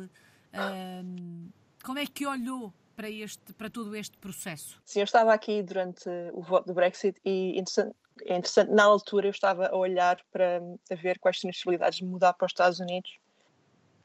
Um, 0.54 1.50
como 1.84 2.00
é 2.00 2.06
que 2.06 2.26
olhou 2.26 2.74
para, 2.96 3.10
este, 3.10 3.54
para 3.54 3.70
todo 3.70 3.96
este 3.96 4.18
processo? 4.18 4.82
Sim, 4.86 5.00
eu 5.00 5.04
estava 5.04 5.34
aqui 5.34 5.62
durante 5.62 6.10
o 6.34 6.42
voto 6.42 6.68
do 6.68 6.74
Brexit 6.74 7.20
e 7.26 7.52
interessante, 7.60 7.96
é 8.26 8.36
interessante, 8.36 8.72
na 8.72 8.84
altura 8.84 9.28
eu 9.28 9.32
estava 9.32 9.68
a 9.68 9.76
olhar 9.76 10.20
para 10.32 10.62
a 10.92 10.96
ver 10.96 11.20
quais 11.20 11.40
tinham 11.40 11.50
as 11.50 11.58
possibilidades 11.58 12.00
de 12.00 12.06
mudar 12.06 12.34
para 12.34 12.46
os 12.46 12.52
Estados 12.52 12.80
Unidos, 12.80 13.18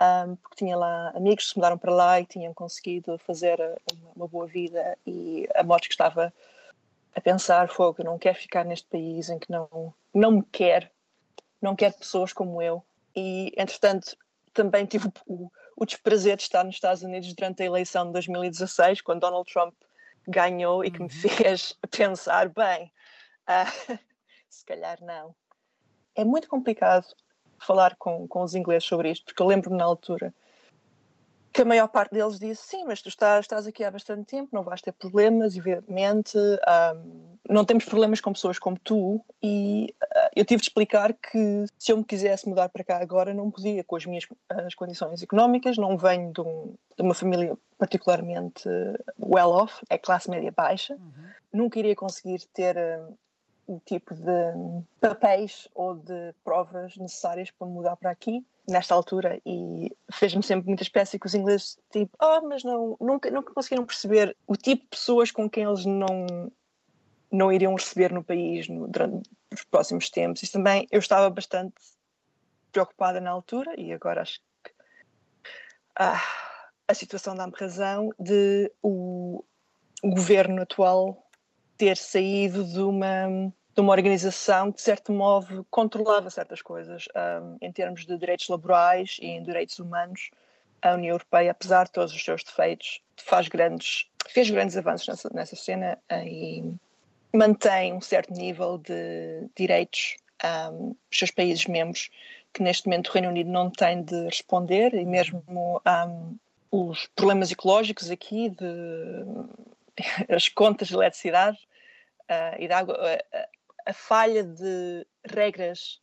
um, 0.01 0.37
porque 0.37 0.57
tinha 0.57 0.77
lá 0.77 1.11
amigos 1.15 1.45
que 1.45 1.51
se 1.51 1.57
mudaram 1.57 1.77
para 1.77 1.93
lá 1.93 2.21
e 2.21 2.27
tinham 2.27 2.55
conseguido 2.55 3.19
fazer 3.19 3.59
uma, 3.93 4.11
uma 4.17 4.29
boa 4.29 4.47
vida 4.47 4.97
e 5.07 5.49
a 5.55 5.63
morte 5.63 5.89
que 5.89 5.95
estava 5.95 6.33
a 7.15 7.21
pensar, 7.21 7.69
que 7.69 7.81
eu 7.81 8.05
não 8.05 8.19
quero 8.19 8.39
ficar 8.39 8.65
neste 8.65 8.87
país 8.89 9.29
em 9.29 9.39
que 9.39 9.51
não, 9.51 9.93
não 10.15 10.31
me 10.31 10.43
quer, 10.53 10.91
não 11.61 11.75
quer 11.75 11.93
pessoas 11.93 12.33
como 12.33 12.63
eu. 12.63 12.83
E, 13.15 13.53
entretanto, 13.57 14.17
também 14.53 14.87
tive 14.87 15.09
o, 15.27 15.51
o 15.81 15.87
desprazer 15.87 16.37
de 16.37 16.43
estar 16.43 16.65
nos 16.65 16.75
Estados 16.75 17.05
Unidos 17.05 17.33
durante 17.33 17.63
a 17.63 17.67
eleição 17.67 18.07
de 18.07 18.13
2016, 18.13 19.01
quando 19.01 19.21
Donald 19.21 19.51
Trump 19.51 19.73
ganhou 20.27 20.85
e 20.85 20.91
que 20.91 20.99
me 20.99 21.05
uhum. 21.05 21.09
fez 21.09 21.79
pensar, 21.97 22.49
bem, 22.49 22.93
uh, 23.49 23.99
se 24.51 24.65
calhar 24.65 24.99
não. 25.01 25.35
É 26.17 26.25
muito 26.25 26.49
complicado 26.49 27.07
falar 27.61 27.95
com, 27.97 28.27
com 28.27 28.43
os 28.43 28.57
ingleses 28.57 28.89
sobre 28.89 29.13
isto, 29.13 29.27
porque 29.27 29.41
eu 29.41 29.47
lembro-me 29.47 29.77
na 29.77 29.85
altura 29.85 30.35
que 31.53 31.63
a 31.63 31.65
maior 31.65 31.89
parte 31.89 32.13
deles 32.13 32.39
disse 32.39 32.63
sim, 32.67 32.85
mas 32.85 33.03
tu 33.03 33.09
estás, 33.09 33.41
estás 33.41 33.67
aqui 33.67 33.83
há 33.83 33.91
bastante 33.91 34.25
tempo, 34.27 34.51
não 34.53 34.63
vais 34.63 34.81
ter 34.81 34.93
problemas, 34.93 35.57
evidentemente, 35.57 36.37
um, 36.37 37.37
não 37.49 37.65
temos 37.65 37.85
problemas 37.85 38.21
com 38.21 38.33
pessoas 38.33 38.59
como 38.59 38.79
tu 38.79 39.25
e 39.43 39.95
uh, 40.03 40.31
eu 40.37 40.45
tive 40.45 40.61
de 40.61 40.69
explicar 40.69 41.15
que 41.15 41.65
se 41.79 41.93
eu 41.93 41.97
me 41.97 42.05
quisesse 42.05 42.49
mudar 42.49 42.69
para 42.69 42.85
cá 42.85 42.99
agora 42.99 43.33
não 43.33 43.51
podia 43.51 43.83
com 43.83 43.97
as 43.97 44.05
minhas 44.05 44.27
as 44.49 44.75
condições 44.75 45.23
económicas, 45.23 45.79
não 45.79 45.97
venho 45.97 46.33
de, 46.33 46.41
um, 46.41 46.75
de 46.97 47.03
uma 47.03 47.15
família 47.15 47.57
particularmente 47.79 48.69
well 49.19 49.51
off, 49.51 49.83
é 49.89 49.97
classe 49.97 50.29
média 50.29 50.53
baixa, 50.55 50.95
uhum. 50.95 51.25
nunca 51.53 51.79
iria 51.79 51.97
conseguir 51.97 52.41
ter 52.53 52.77
uh, 52.77 53.17
o 53.69 53.79
tipo 53.85 54.15
de 54.15 54.83
papéis 54.99 55.69
ou 55.75 55.95
de 55.95 56.35
provas 56.43 56.97
necessárias 56.97 57.51
para 57.51 57.69
mudar 57.69 57.97
para 57.97 58.11
aqui 58.11 58.45
nesta 58.67 58.95
altura 58.95 59.41
e 59.45 59.95
fez-me 60.11 60.43
sempre 60.43 60.67
muita 60.67 60.83
espécie 60.83 61.19
que 61.19 61.27
os 61.27 61.35
ingleses 61.35 61.79
tipo, 61.93 62.17
ah, 62.19 62.41
mas 62.41 62.65
não, 62.65 62.97
nunca, 62.99 63.31
nunca 63.31 63.53
conseguiram 63.53 63.85
perceber 63.85 64.35
o 64.47 64.57
tipo 64.57 64.83
de 64.85 64.89
pessoas 64.89 65.31
com 65.31 65.49
quem 65.49 65.65
eles 65.65 65.85
não 65.85 66.51
não 67.31 67.53
iriam 67.53 67.75
receber 67.75 68.11
no 68.11 68.25
país 68.25 68.69
no, 68.69 68.89
durante 68.89 69.29
os 69.53 69.63
próximos 69.65 70.09
tempos. 70.09 70.43
Isso 70.43 70.53
também 70.53 70.87
eu 70.91 70.99
estava 70.99 71.29
bastante 71.29 71.75
preocupada 72.73 73.21
na 73.21 73.31
altura 73.31 73.79
e 73.79 73.93
agora 73.93 74.23
acho 74.23 74.41
que 74.65 74.73
ah, 75.95 76.23
a 76.87 76.95
situação 76.95 77.35
dá-me 77.35 77.53
razão 77.55 78.09
de 78.19 78.73
o, 78.83 79.45
o 80.03 80.11
governo 80.11 80.63
atual 80.63 81.23
ter 81.77 81.99
saído 81.99 82.65
de 82.65 82.81
uma 82.81 83.53
de 83.79 83.83
uma 83.83 83.93
organização 83.93 84.73
que, 84.73 84.79
de 84.79 84.83
certo 84.83 85.13
modo, 85.13 85.65
controlava 85.71 86.29
certas 86.31 86.61
coisas 86.61 87.07
um, 87.15 87.59
em 87.63 87.71
termos 87.71 88.05
de 88.05 88.19
direitos 88.19 88.49
laborais 88.49 89.19
e 89.23 89.27
em 89.27 89.41
direitos 89.41 89.79
humanos. 89.79 90.31
A 90.83 90.95
União 90.95 91.13
Europeia, 91.13 91.53
apesar 91.53 91.85
de 91.85 91.93
todos 91.93 92.13
os 92.13 92.21
seus 92.21 92.43
defeitos, 92.43 93.01
faz 93.17 93.47
grandes, 93.47 94.09
fez 94.31 94.51
grandes 94.51 94.77
avanços 94.77 95.07
nessa, 95.07 95.31
nessa 95.33 95.55
cena 95.55 95.97
e 96.11 96.75
mantém 97.33 97.93
um 97.93 98.01
certo 98.01 98.33
nível 98.33 98.79
de 98.79 99.49
direitos 99.57 100.17
um, 100.73 100.97
os 101.09 101.17
seus 101.17 101.31
países 101.31 101.65
membros, 101.67 102.11
que 102.53 102.65
neste 102.65 102.89
momento 102.89 103.11
o 103.11 103.13
Reino 103.13 103.29
Unido 103.29 103.49
não 103.49 103.71
tem 103.71 104.03
de 104.03 104.25
responder, 104.25 104.93
e 104.93 105.05
mesmo 105.05 105.41
um, 105.49 106.37
os 106.69 107.07
problemas 107.15 107.53
ecológicos 107.53 108.11
aqui, 108.11 108.51
de, 108.51 108.67
as 110.35 110.49
contas 110.49 110.89
de 110.89 110.95
eletricidade 110.95 111.59
uh, 112.29 112.57
e 112.61 112.67
de 112.67 112.73
água, 112.73 112.95
uh, 112.97 113.58
a 113.89 113.93
falha 113.95 114.45
de 114.45 115.07
regras 115.25 115.99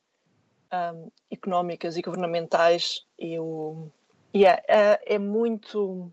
um, 0.74 1.12
económicas 1.30 1.96
e 1.96 2.02
governamentais 2.02 3.06
e 3.18 3.38
o 3.38 3.92
yeah, 4.36 4.62
é, 4.68 5.16
é 5.16 5.20
muito 5.20 6.12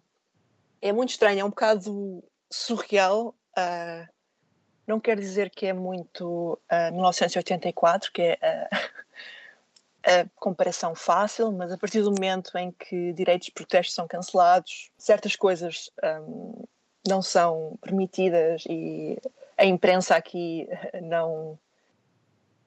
é 0.82 0.92
muito 0.92 1.10
estranho, 1.10 1.40
é 1.40 1.44
um 1.44 1.50
bocado 1.50 2.22
surreal. 2.50 3.34
Uh, 3.56 4.06
não 4.86 5.00
quer 5.00 5.18
dizer 5.18 5.48
que 5.48 5.66
é 5.66 5.72
muito 5.72 6.60
uh, 6.70 6.92
1984, 6.92 8.12
que 8.12 8.20
é 8.20 8.68
a 10.04 10.28
comparação 10.34 10.94
fácil, 10.94 11.52
mas 11.52 11.72
a 11.72 11.78
partir 11.78 12.02
do 12.02 12.10
momento 12.10 12.58
em 12.58 12.70
que 12.72 13.12
direitos 13.14 13.46
de 13.46 13.52
protesto 13.52 13.94
são 13.94 14.06
cancelados, 14.06 14.90
certas 14.98 15.36
coisas 15.36 15.88
um, 16.04 16.64
não 17.08 17.22
são 17.22 17.78
permitidas 17.80 18.64
e 18.68 19.16
a 19.56 19.64
imprensa 19.64 20.16
aqui 20.16 20.68
não 21.02 21.58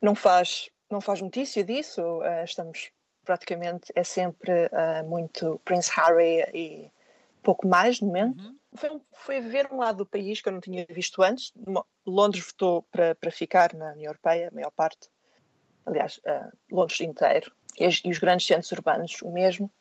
não 0.02 0.16
faz 0.16 0.70
não 0.90 1.02
faz 1.02 1.22
notícia 1.22 1.64
disso. 1.64 2.02
Uh, 2.02 2.44
estamos 2.44 2.92
praticamente 3.24 3.92
é 3.96 4.04
sempre 4.04 4.52
uh, 4.68 5.08
muito 5.08 5.60
Prince 5.66 5.92
Harry 5.96 6.46
e 6.54 6.92
pouco 7.42 7.68
mais 7.68 8.00
no 8.00 8.08
momento. 8.08 8.44
Uhum. 8.44 8.58
Foi, 8.76 9.02
foi 9.14 9.42
ver 9.42 9.68
um 9.72 9.78
lado 9.78 10.00
do 10.00 10.06
país 10.06 10.42
que 10.42 10.50
eu 10.50 10.54
não 10.54 10.62
tinha 10.62 10.86
visto 10.90 11.22
antes. 11.22 11.54
Londres 12.06 12.46
votou 12.46 12.84
para, 12.84 13.16
para 13.16 13.32
ficar 13.32 13.74
na 13.74 13.92
União 13.92 14.10
Europeia, 14.10 14.50
a 14.50 14.56
maior 14.56 14.72
parte. 14.72 15.10
Aliás, 15.86 16.18
uh, 16.20 16.52
Londres 16.72 17.00
inteiro. 17.02 17.52
E, 17.80 17.88
e 18.04 18.12
os 18.12 18.20
grandes 18.20 18.46
centros 18.46 18.72
urbanos, 18.72 19.22
o 19.22 19.32
mesmo. 19.32 19.72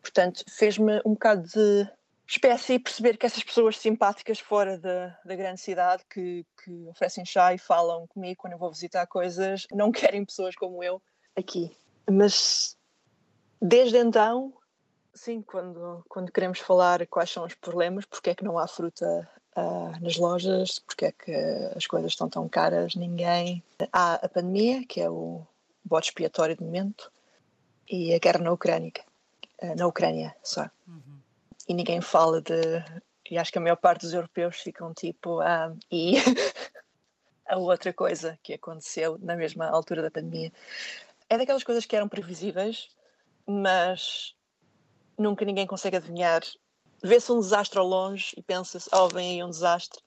Portanto, 0.00 0.44
fez-me 0.48 1.00
um 1.04 1.12
bocado 1.12 1.48
de 1.48 1.88
espécie 2.26 2.78
perceber 2.78 3.16
que 3.16 3.26
essas 3.26 3.42
pessoas 3.42 3.78
simpáticas 3.78 4.38
fora 4.38 4.78
da, 4.78 5.18
da 5.24 5.36
grande 5.36 5.60
cidade 5.60 6.02
que, 6.08 6.46
que 6.62 6.88
oferecem 6.88 7.24
chá 7.24 7.54
e 7.54 7.58
falam 7.58 8.06
comigo 8.06 8.40
quando 8.40 8.54
eu 8.54 8.58
vou 8.58 8.70
visitar 8.70 9.06
coisas 9.06 9.66
não 9.72 9.90
querem 9.92 10.24
pessoas 10.24 10.54
como 10.54 10.82
eu 10.82 11.02
aqui. 11.36 11.76
Mas 12.10 12.76
desde 13.60 13.98
então, 13.98 14.52
sim, 15.12 15.42
quando, 15.42 16.04
quando 16.08 16.32
queremos 16.32 16.58
falar 16.58 17.06
quais 17.06 17.30
são 17.30 17.44
os 17.44 17.54
problemas, 17.54 18.04
porque 18.04 18.30
é 18.30 18.34
que 18.34 18.44
não 18.44 18.58
há 18.58 18.66
fruta 18.66 19.28
uh, 19.56 20.02
nas 20.02 20.16
lojas, 20.16 20.78
porque 20.80 21.06
é 21.06 21.12
que 21.12 21.32
as 21.74 21.86
coisas 21.86 22.12
estão 22.12 22.28
tão 22.28 22.48
caras, 22.48 22.94
ninguém. 22.94 23.62
Há 23.92 24.14
a 24.14 24.28
pandemia, 24.28 24.84
que 24.86 25.00
é 25.00 25.08
o, 25.08 25.46
bode 25.84 26.06
expiatório 26.06 26.56
de 26.56 26.62
momento, 26.62 27.12
e 27.88 28.14
a 28.14 28.18
guerra 28.18 28.38
na 28.38 28.52
Ucrânia, 28.52 28.92
eh, 29.58 29.74
na 29.74 29.86
Ucrânia 29.86 30.34
só. 30.42 30.68
Uhum. 30.88 31.13
E 31.68 31.74
ninguém 31.74 32.00
fala 32.00 32.40
de. 32.40 32.54
E 33.30 33.38
acho 33.38 33.50
que 33.50 33.58
a 33.58 33.60
maior 33.60 33.76
parte 33.76 34.02
dos 34.02 34.12
europeus 34.12 34.56
ficam 34.56 34.92
tipo. 34.92 35.40
Ah, 35.40 35.74
e 35.90 36.14
a 37.46 37.58
outra 37.58 37.92
coisa 37.92 38.38
que 38.42 38.54
aconteceu 38.54 39.18
na 39.20 39.36
mesma 39.36 39.68
altura 39.68 40.02
da 40.02 40.10
pandemia. 40.10 40.52
É 41.28 41.38
daquelas 41.38 41.64
coisas 41.64 41.86
que 41.86 41.96
eram 41.96 42.08
previsíveis, 42.08 42.88
mas 43.46 44.34
nunca 45.18 45.44
ninguém 45.44 45.66
consegue 45.66 45.96
adivinhar. 45.96 46.42
Vê-se 47.02 47.30
um 47.32 47.40
desastre 47.40 47.78
ao 47.78 47.86
longe 47.86 48.34
e 48.36 48.42
pensa-se, 48.42 48.88
oh, 48.92 49.08
vem 49.08 49.32
aí 49.32 49.44
um 49.44 49.50
desastre, 49.50 50.00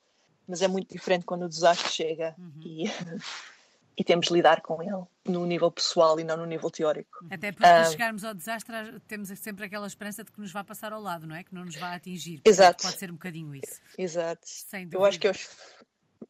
mas 0.48 0.62
é 0.62 0.67
muito 0.67 0.91
diferente 0.91 1.26
quando 1.26 1.46
o 1.46 1.50
desastre 1.50 1.91
chega 1.91 2.36
uhum. 2.38 2.54
e, 2.62 2.86
e 3.97 4.03
temos 4.03 4.27
de 4.27 4.33
lidar 4.33 4.62
com 4.62 4.81
ele 4.81 5.03
no 5.25 5.45
nível 5.45 5.71
pessoal 5.71 6.19
e 6.19 6.23
não 6.23 6.38
no 6.38 6.45
nível 6.45 6.69
teórico. 6.69 7.25
Até 7.31 7.51
porque 7.51 7.67
uh, 7.67 7.91
chegarmos 7.91 8.23
ao 8.23 8.33
desastre 8.33 8.75
temos 9.07 9.29
sempre 9.39 9.65
aquela 9.65 9.88
esperança 9.88 10.23
de 10.23 10.31
que 10.31 10.39
nos 10.39 10.51
vai 10.51 10.63
passar 10.63 10.93
ao 10.93 11.01
lado, 11.01 11.25
não 11.25 11.36
é? 11.36 11.43
Que 11.43 11.53
não 11.53 11.65
nos 11.65 11.75
vai 11.75 11.95
atingir. 11.95 12.41
Exato. 12.45 12.83
Pode 12.83 12.97
ser 12.97 13.10
um 13.10 13.15
bocadinho 13.15 13.55
isso. 13.55 13.81
Exato. 13.97 14.47
Eu 14.91 15.03
acho 15.03 15.19
que 15.19 15.27
é 15.27 15.31
os, 15.31 15.49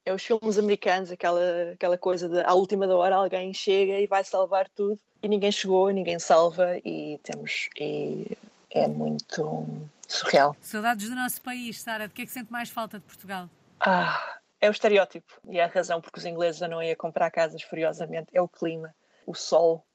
é 0.06 0.14
os 0.14 0.24
filmes 0.24 0.58
americanos, 0.58 1.12
aquela, 1.12 1.72
aquela 1.74 1.98
coisa 1.98 2.30
de 2.30 2.40
à 2.40 2.54
última 2.54 2.88
da 2.88 2.96
hora 2.96 3.16
alguém 3.16 3.54
chega 3.54 4.00
e 4.00 4.08
vai 4.08 4.24
salvar 4.24 4.70
tudo 4.70 4.98
e 5.22 5.28
ninguém 5.28 5.52
chegou, 5.52 5.90
ninguém 5.90 6.20
salva 6.20 6.78
e 6.86 7.20
temos... 7.22 7.68
E 7.78 8.38
é 8.70 8.88
muito 8.88 9.66
surreal. 10.08 10.56
Saudades 10.62 11.10
do 11.10 11.16
nosso 11.16 11.42
país, 11.42 11.82
Sara. 11.82 12.08
De 12.08 12.14
que 12.14 12.22
é 12.22 12.26
que 12.26 12.32
sente 12.32 12.52
mais 12.52 12.70
falta 12.70 13.00
de 13.00 13.06
Portugal? 13.06 13.50
Ah, 13.80 14.37
é 14.60 14.70
o 14.70 14.72
estereótipo 14.72 15.40
e 15.50 15.60
é 15.60 15.64
a 15.64 15.68
razão 15.68 16.02
porque 16.02 16.20
os 16.20 16.26
ingleses 16.26 16.62
não 16.62 16.82
iam 16.82 16.96
comprar 16.96 17.30
casas 17.32 17.62
furiosamente. 17.62 18.30
É 18.34 18.42
o 18.42 18.48
clima, 18.48 18.94
o 19.26 19.34
sol. 19.34 19.86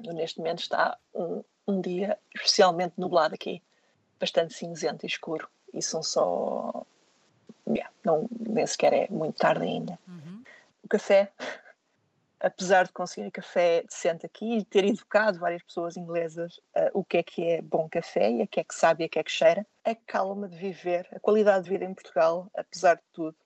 Neste 0.00 0.38
momento 0.38 0.60
está 0.60 0.98
um, 1.14 1.44
um 1.68 1.80
dia 1.80 2.18
especialmente 2.34 2.94
nublado 2.96 3.34
aqui, 3.34 3.62
bastante 4.18 4.54
cinzento 4.54 5.04
e 5.04 5.08
escuro. 5.08 5.48
E 5.72 5.82
são 5.82 6.02
só. 6.02 6.84
Yeah, 7.66 7.90
não, 8.04 8.28
nem 8.38 8.66
sequer 8.66 8.92
é 8.92 9.08
muito 9.10 9.38
tarde 9.38 9.64
ainda. 9.64 9.98
Uhum. 10.06 10.42
O 10.82 10.88
café, 10.88 11.32
apesar 12.40 12.86
de 12.86 12.92
conseguir 12.92 13.30
café 13.30 13.82
decente 13.82 14.26
aqui 14.26 14.58
e 14.58 14.64
ter 14.64 14.84
educado 14.84 15.38
várias 15.38 15.62
pessoas 15.62 15.96
inglesas 15.96 16.58
uh, 16.76 16.90
o 16.92 17.04
que 17.04 17.18
é 17.18 17.22
que 17.22 17.42
é 17.48 17.62
bom 17.62 17.88
café 17.88 18.30
e 18.30 18.42
a 18.42 18.46
que 18.46 18.60
é 18.60 18.64
que 18.64 18.74
sabe 18.74 19.04
e 19.04 19.06
a 19.06 19.08
que 19.08 19.18
é 19.18 19.22
que 19.22 19.30
cheira, 19.30 19.66
a 19.82 19.94
calma 19.94 20.46
de 20.46 20.56
viver, 20.56 21.08
a 21.12 21.18
qualidade 21.18 21.64
de 21.64 21.70
vida 21.70 21.84
em 21.84 21.94
Portugal, 21.94 22.50
apesar 22.54 22.96
de 22.96 23.02
tudo, 23.12 23.36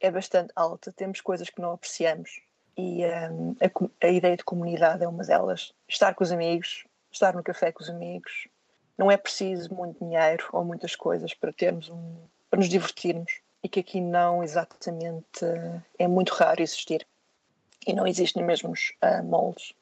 é 0.00 0.10
bastante 0.10 0.52
alta. 0.54 0.92
Temos 0.92 1.20
coisas 1.20 1.50
que 1.50 1.60
não 1.60 1.72
apreciamos 1.72 2.40
e 2.76 3.04
um, 3.06 3.56
a, 3.60 4.06
a, 4.06 4.10
ideia 4.10 4.36
de 4.36 4.44
comunidade 4.44 5.02
é 5.02 5.08
uma 5.08 5.24
delas. 5.24 5.72
Estar 5.88 6.14
com 6.14 6.22
os 6.22 6.32
amigos, 6.32 6.84
estar 7.10 7.34
no 7.34 7.42
café 7.42 7.72
com 7.72 7.82
os 7.82 7.90
amigos. 7.90 8.48
Não 8.98 9.10
é 9.10 9.16
preciso 9.16 9.74
muito 9.74 10.04
dinheiro 10.04 10.48
ou 10.52 10.64
muitas 10.64 10.94
coisas 10.96 11.34
para 11.34 11.52
termos 11.52 11.88
um, 11.88 12.16
para 12.50 12.58
nos 12.58 12.68
divertirmos 12.68 13.40
e 13.62 13.68
que 13.68 13.80
aqui 13.80 14.00
não 14.00 14.42
exatamente 14.42 15.44
é 15.98 16.06
muito 16.06 16.32
raro 16.32 16.62
existir 16.62 17.06
e 17.86 17.92
não 17.92 18.06
existem 18.06 18.42
mesmos 18.42 18.92
uh, 19.02 19.24
moldes. 19.24 19.72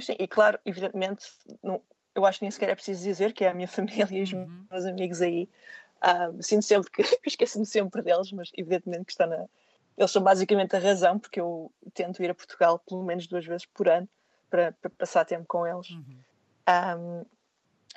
Sim, 0.00 0.16
e 0.18 0.26
claro, 0.26 0.58
evidentemente, 0.64 1.26
não, 1.62 1.80
eu 2.14 2.24
acho 2.24 2.38
que 2.38 2.44
nem 2.44 2.50
sequer 2.50 2.70
é 2.70 2.74
preciso 2.74 3.02
dizer 3.04 3.32
que 3.32 3.44
é 3.44 3.48
a 3.48 3.54
minha 3.54 3.68
família 3.68 4.06
e 4.10 4.22
os 4.22 4.32
uhum. 4.32 4.66
meus 4.70 4.84
amigos 4.84 5.22
aí. 5.22 5.48
Uh, 6.02 6.42
sinto 6.42 6.64
sempre 6.64 6.90
que 6.90 7.02
esqueço-me 7.26 7.64
sempre 7.64 8.02
deles, 8.02 8.32
mas 8.32 8.50
evidentemente 8.56 9.04
que 9.06 9.12
está 9.12 9.26
na. 9.26 9.46
Eles 9.96 10.10
são 10.10 10.22
basicamente 10.22 10.74
a 10.74 10.78
razão 10.78 11.18
porque 11.18 11.40
eu 11.40 11.70
tento 11.94 12.22
ir 12.22 12.30
a 12.30 12.34
Portugal 12.34 12.78
pelo 12.78 13.02
menos 13.02 13.26
duas 13.26 13.44
vezes 13.44 13.66
por 13.66 13.88
ano 13.88 14.08
para, 14.50 14.72
para 14.72 14.90
passar 14.90 15.24
tempo 15.24 15.44
com 15.46 15.66
eles. 15.66 15.90
Uhum. 15.90 16.18
Um, 16.68 17.24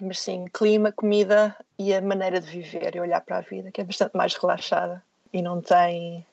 mas 0.02 0.20
sim, 0.20 0.46
clima, 0.54 0.92
comida 0.92 1.56
e 1.80 1.94
a 1.94 2.02
maneira 2.02 2.42
de 2.42 2.50
viver 2.50 2.96
e 2.96 3.00
olhar 3.00 3.22
para 3.22 3.38
a 3.38 3.42
vida, 3.42 3.72
que 3.72 3.80
é 3.80 3.84
bastante 3.84 4.16
mais 4.16 4.36
relaxada 4.36 5.04
e 5.32 5.42
não 5.42 5.62
tem 5.62 6.26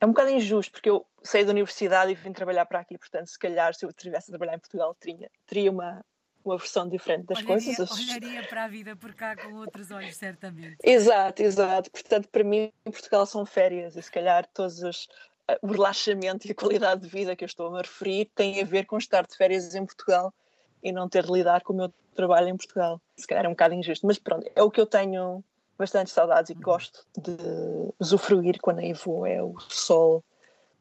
é 0.00 0.06
um 0.06 0.10
bocado 0.10 0.30
injusto, 0.30 0.72
porque 0.72 0.88
eu 0.88 1.06
saí 1.22 1.44
da 1.44 1.50
universidade 1.50 2.10
e 2.10 2.14
vim 2.14 2.32
trabalhar 2.32 2.64
para 2.64 2.80
aqui, 2.80 2.96
portanto, 2.96 3.26
se 3.26 3.38
calhar 3.38 3.74
se 3.74 3.84
eu 3.84 3.90
estivesse 3.90 4.30
a 4.30 4.32
trabalhar 4.32 4.54
em 4.54 4.58
Portugal, 4.58 4.94
teria, 4.94 5.30
teria 5.46 5.70
uma, 5.70 6.02
uma 6.44 6.56
versão 6.56 6.88
diferente 6.88 7.26
das 7.26 7.38
olharia, 7.38 7.64
coisas. 7.64 7.90
Olharia 7.98 8.42
para 8.48 8.64
a 8.64 8.68
vida 8.68 8.96
por 8.96 9.14
cá 9.14 9.36
com 9.36 9.54
outros 9.54 9.90
olhos, 9.90 10.16
certamente. 10.16 10.76
Exato, 10.82 11.42
exato. 11.42 11.90
Portanto, 11.90 12.28
para 12.28 12.44
mim, 12.44 12.72
em 12.84 12.90
Portugal 12.90 13.26
são 13.26 13.44
férias 13.44 13.96
e 13.96 14.02
se 14.02 14.10
calhar 14.10 14.46
todos 14.52 14.82
os, 14.82 15.04
uh, 15.04 15.58
o 15.62 15.68
relaxamento 15.68 16.46
e 16.46 16.52
a 16.52 16.54
qualidade 16.54 17.02
de 17.02 17.08
vida 17.08 17.36
que 17.36 17.44
eu 17.44 17.46
estou 17.46 17.68
a 17.68 17.70
me 17.70 17.78
referir 17.78 18.30
têm 18.34 18.60
a 18.60 18.64
ver 18.64 18.84
com 18.86 18.98
estar 18.98 19.26
de 19.26 19.36
férias 19.36 19.74
em 19.74 19.84
Portugal 19.84 20.32
e 20.82 20.92
não 20.92 21.08
ter 21.08 21.24
de 21.24 21.32
lidar 21.32 21.62
com 21.62 21.72
o 21.72 21.76
meu 21.76 21.92
trabalho 22.14 22.48
em 22.48 22.56
Portugal. 22.56 23.00
Se 23.16 23.26
calhar 23.26 23.44
é 23.44 23.48
um 23.48 23.52
bocado 23.52 23.74
injusto, 23.74 24.06
mas 24.06 24.18
pronto, 24.18 24.50
é 24.54 24.62
o 24.62 24.70
que 24.70 24.80
eu 24.80 24.86
tenho 24.86 25.44
bastante 25.78 26.10
saudades 26.10 26.50
e 26.50 26.54
gosto 26.54 27.06
de 27.16 27.32
usufruir 27.98 28.58
quando 28.60 28.80
aí 28.80 28.92
vou. 28.92 29.26
É 29.26 29.42
o 29.42 29.58
sol, 29.68 30.22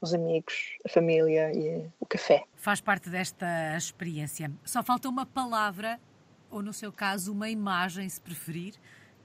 os 0.02 0.14
amigos, 0.14 0.78
a 0.86 0.90
família 0.90 1.52
e 1.54 1.88
o 2.00 2.06
café. 2.06 2.44
Faz 2.56 2.82
parte 2.82 3.10
desta 3.10 3.76
experiência. 3.78 4.52
Só 4.64 4.84
falta 4.84 5.10
uma 5.10 5.26
palavra, 5.26 6.00
ou 6.50 6.62
no 6.62 6.74
seu 6.74 6.92
caso, 6.92 7.32
uma 7.32 7.50
imagem, 7.50 8.08
se 8.08 8.20
preferir, 8.20 8.76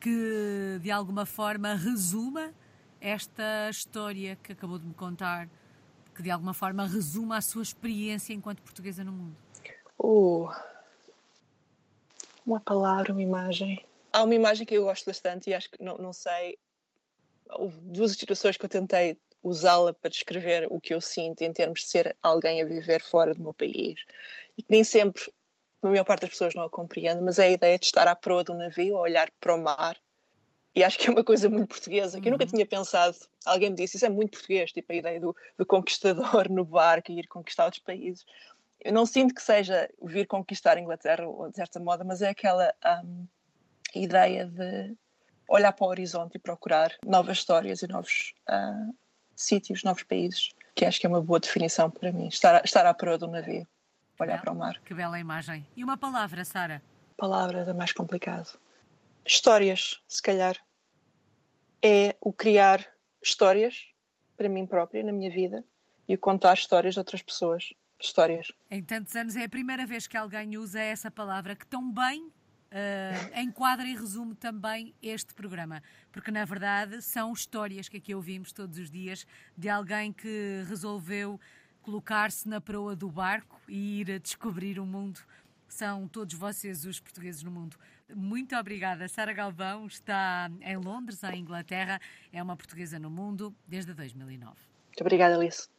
que 0.00 0.78
de 0.80 0.90
alguma 0.90 1.24
forma 1.24 1.74
resuma 1.74 2.52
esta 3.00 3.68
história 3.70 4.36
que 4.42 4.52
acabou 4.52 4.78
de 4.78 4.86
me 4.86 4.94
contar, 4.94 5.48
que 6.14 6.22
de 6.22 6.30
alguma 6.30 6.54
forma 6.54 6.86
resuma 6.86 7.38
a 7.38 7.40
sua 7.40 7.62
experiência 7.62 8.32
enquanto 8.32 8.62
portuguesa 8.62 9.02
no 9.04 9.12
mundo. 9.12 9.36
Uh, 9.98 10.48
uma 12.46 12.60
palavra, 12.60 13.12
uma 13.12 13.22
imagem 13.22 13.84
há 14.14 14.22
uma 14.22 14.34
imagem 14.34 14.64
que 14.64 14.74
eu 14.74 14.84
gosto 14.84 15.04
bastante 15.06 15.50
e 15.50 15.54
acho 15.54 15.68
que 15.68 15.82
não, 15.82 15.98
não 15.98 16.12
sei. 16.12 16.56
Houve 17.50 17.78
duas 17.80 18.12
situações 18.12 18.56
que 18.56 18.64
eu 18.64 18.68
tentei 18.68 19.18
usá-la 19.44 19.92
para 19.92 20.10
descrever 20.10 20.66
o 20.70 20.80
que 20.80 20.94
eu 20.94 21.00
sinto 21.00 21.42
em 21.42 21.52
termos 21.52 21.80
de 21.80 21.86
ser 21.86 22.16
alguém 22.22 22.62
a 22.62 22.64
viver 22.64 23.02
fora 23.02 23.34
do 23.34 23.42
meu 23.42 23.52
país 23.52 24.00
e 24.56 24.62
que 24.62 24.70
nem 24.70 24.82
sempre 24.82 25.30
a 25.82 25.88
maior 25.88 26.04
parte 26.04 26.22
das 26.22 26.30
pessoas 26.30 26.54
não 26.54 26.62
a 26.62 26.70
compreende, 26.70 27.20
mas 27.20 27.38
é 27.38 27.44
a 27.44 27.50
ideia 27.50 27.78
de 27.78 27.84
estar 27.84 28.08
à 28.08 28.16
proa 28.16 28.42
do 28.42 28.54
navio, 28.54 28.96
a 28.96 29.00
olhar 29.02 29.30
para 29.38 29.54
o 29.54 29.62
mar. 29.62 29.96
E 30.74 30.82
acho 30.82 30.98
que 30.98 31.08
é 31.08 31.10
uma 31.10 31.22
coisa 31.22 31.48
muito 31.48 31.68
portuguesa, 31.68 32.20
que 32.20 32.26
eu 32.26 32.32
nunca 32.32 32.44
uhum. 32.44 32.50
tinha 32.50 32.66
pensado. 32.66 33.16
Alguém 33.44 33.70
me 33.70 33.76
disse, 33.76 33.96
isso 33.96 34.06
é 34.06 34.08
muito 34.08 34.32
português, 34.32 34.72
tipo 34.72 34.92
a 34.92 34.96
ideia 34.96 35.20
do, 35.20 35.36
do 35.58 35.66
conquistador 35.66 36.48
no 36.50 36.64
barco 36.64 37.12
e 37.12 37.20
ir 37.20 37.28
conquistar 37.28 37.66
outros 37.66 37.82
países. 37.82 38.24
Eu 38.80 38.92
não 38.92 39.06
sinto 39.06 39.34
que 39.34 39.42
seja 39.42 39.88
vir 40.02 40.26
conquistar 40.26 40.76
a 40.76 40.80
Inglaterra 40.80 41.26
ou 41.28 41.50
de 41.50 41.56
certa 41.56 41.78
moda, 41.78 42.02
mas 42.02 42.22
é 42.22 42.30
aquela 42.30 42.74
um, 43.04 43.26
ideia 43.94 44.46
de 44.46 44.96
olhar 45.48 45.72
para 45.72 45.86
o 45.86 45.90
horizonte 45.90 46.36
e 46.36 46.38
procurar 46.40 46.96
novas 47.04 47.38
histórias 47.38 47.82
e 47.82 47.86
novos 47.86 48.32
uh, 48.48 48.94
sítios, 49.34 49.82
novos 49.82 50.02
países, 50.02 50.50
que 50.74 50.84
acho 50.84 51.00
que 51.00 51.06
é 51.06 51.08
uma 51.08 51.20
boa 51.20 51.40
definição 51.40 51.90
para 51.90 52.12
mim. 52.12 52.28
Estar, 52.28 52.64
estar 52.64 52.86
à 52.86 52.94
proa 52.94 53.18
do 53.18 53.26
navio, 53.26 53.66
olhar 54.18 54.40
para 54.40 54.52
o 54.52 54.56
mar. 54.56 54.80
Que 54.84 54.94
bela 54.94 55.18
imagem. 55.18 55.66
E 55.76 55.84
uma 55.84 55.96
palavra, 55.96 56.44
Sara? 56.44 56.82
Palavra 57.16 57.60
é 57.60 57.72
mais 57.72 57.92
complicado. 57.92 58.58
Histórias, 59.24 60.02
se 60.08 60.22
calhar. 60.22 60.56
É 61.82 62.16
o 62.20 62.32
criar 62.32 62.84
histórias 63.22 63.86
para 64.36 64.48
mim 64.48 64.66
própria, 64.66 65.02
na 65.02 65.12
minha 65.12 65.30
vida, 65.30 65.64
e 66.08 66.14
o 66.14 66.18
contar 66.18 66.54
histórias 66.54 66.94
de 66.94 67.00
outras 67.00 67.22
pessoas. 67.22 67.72
Histórias. 68.00 68.52
Em 68.70 68.82
tantos 68.82 69.14
anos 69.14 69.36
é 69.36 69.44
a 69.44 69.48
primeira 69.48 69.86
vez 69.86 70.06
que 70.06 70.16
alguém 70.16 70.58
usa 70.58 70.80
essa 70.80 71.10
palavra 71.10 71.54
que 71.54 71.66
tão 71.66 71.92
bem 71.92 72.30
uh, 72.74 73.40
enquadra 73.40 73.86
e 73.86 73.94
resume 73.94 74.34
também 74.34 74.94
este 75.00 75.32
programa, 75.32 75.82
porque 76.10 76.30
na 76.30 76.44
verdade 76.44 77.00
são 77.00 77.32
histórias 77.32 77.88
que 77.88 77.98
aqui 77.98 78.14
ouvimos 78.14 78.52
todos 78.52 78.78
os 78.78 78.90
dias 78.90 79.26
de 79.56 79.68
alguém 79.68 80.12
que 80.12 80.64
resolveu 80.68 81.40
colocar-se 81.82 82.48
na 82.48 82.60
proa 82.60 82.96
do 82.96 83.08
barco 83.08 83.60
e 83.68 84.00
ir 84.00 84.10
a 84.10 84.18
descobrir 84.18 84.80
o 84.80 84.86
mundo. 84.86 85.20
São 85.68 86.08
todos 86.08 86.34
vocês 86.34 86.84
os 86.84 87.00
portugueses 87.00 87.42
no 87.42 87.50
mundo. 87.50 87.76
Muito 88.14 88.54
obrigada. 88.56 89.08
Sara 89.08 89.32
Galvão 89.32 89.86
está 89.86 90.50
em 90.60 90.76
Londres, 90.76 91.22
em 91.24 91.40
Inglaterra. 91.40 92.00
É 92.32 92.42
uma 92.42 92.56
portuguesa 92.56 92.98
no 92.98 93.10
mundo 93.10 93.54
desde 93.66 93.92
2009. 93.92 94.54
Muito 94.88 95.00
obrigada, 95.00 95.34
Alice. 95.34 95.68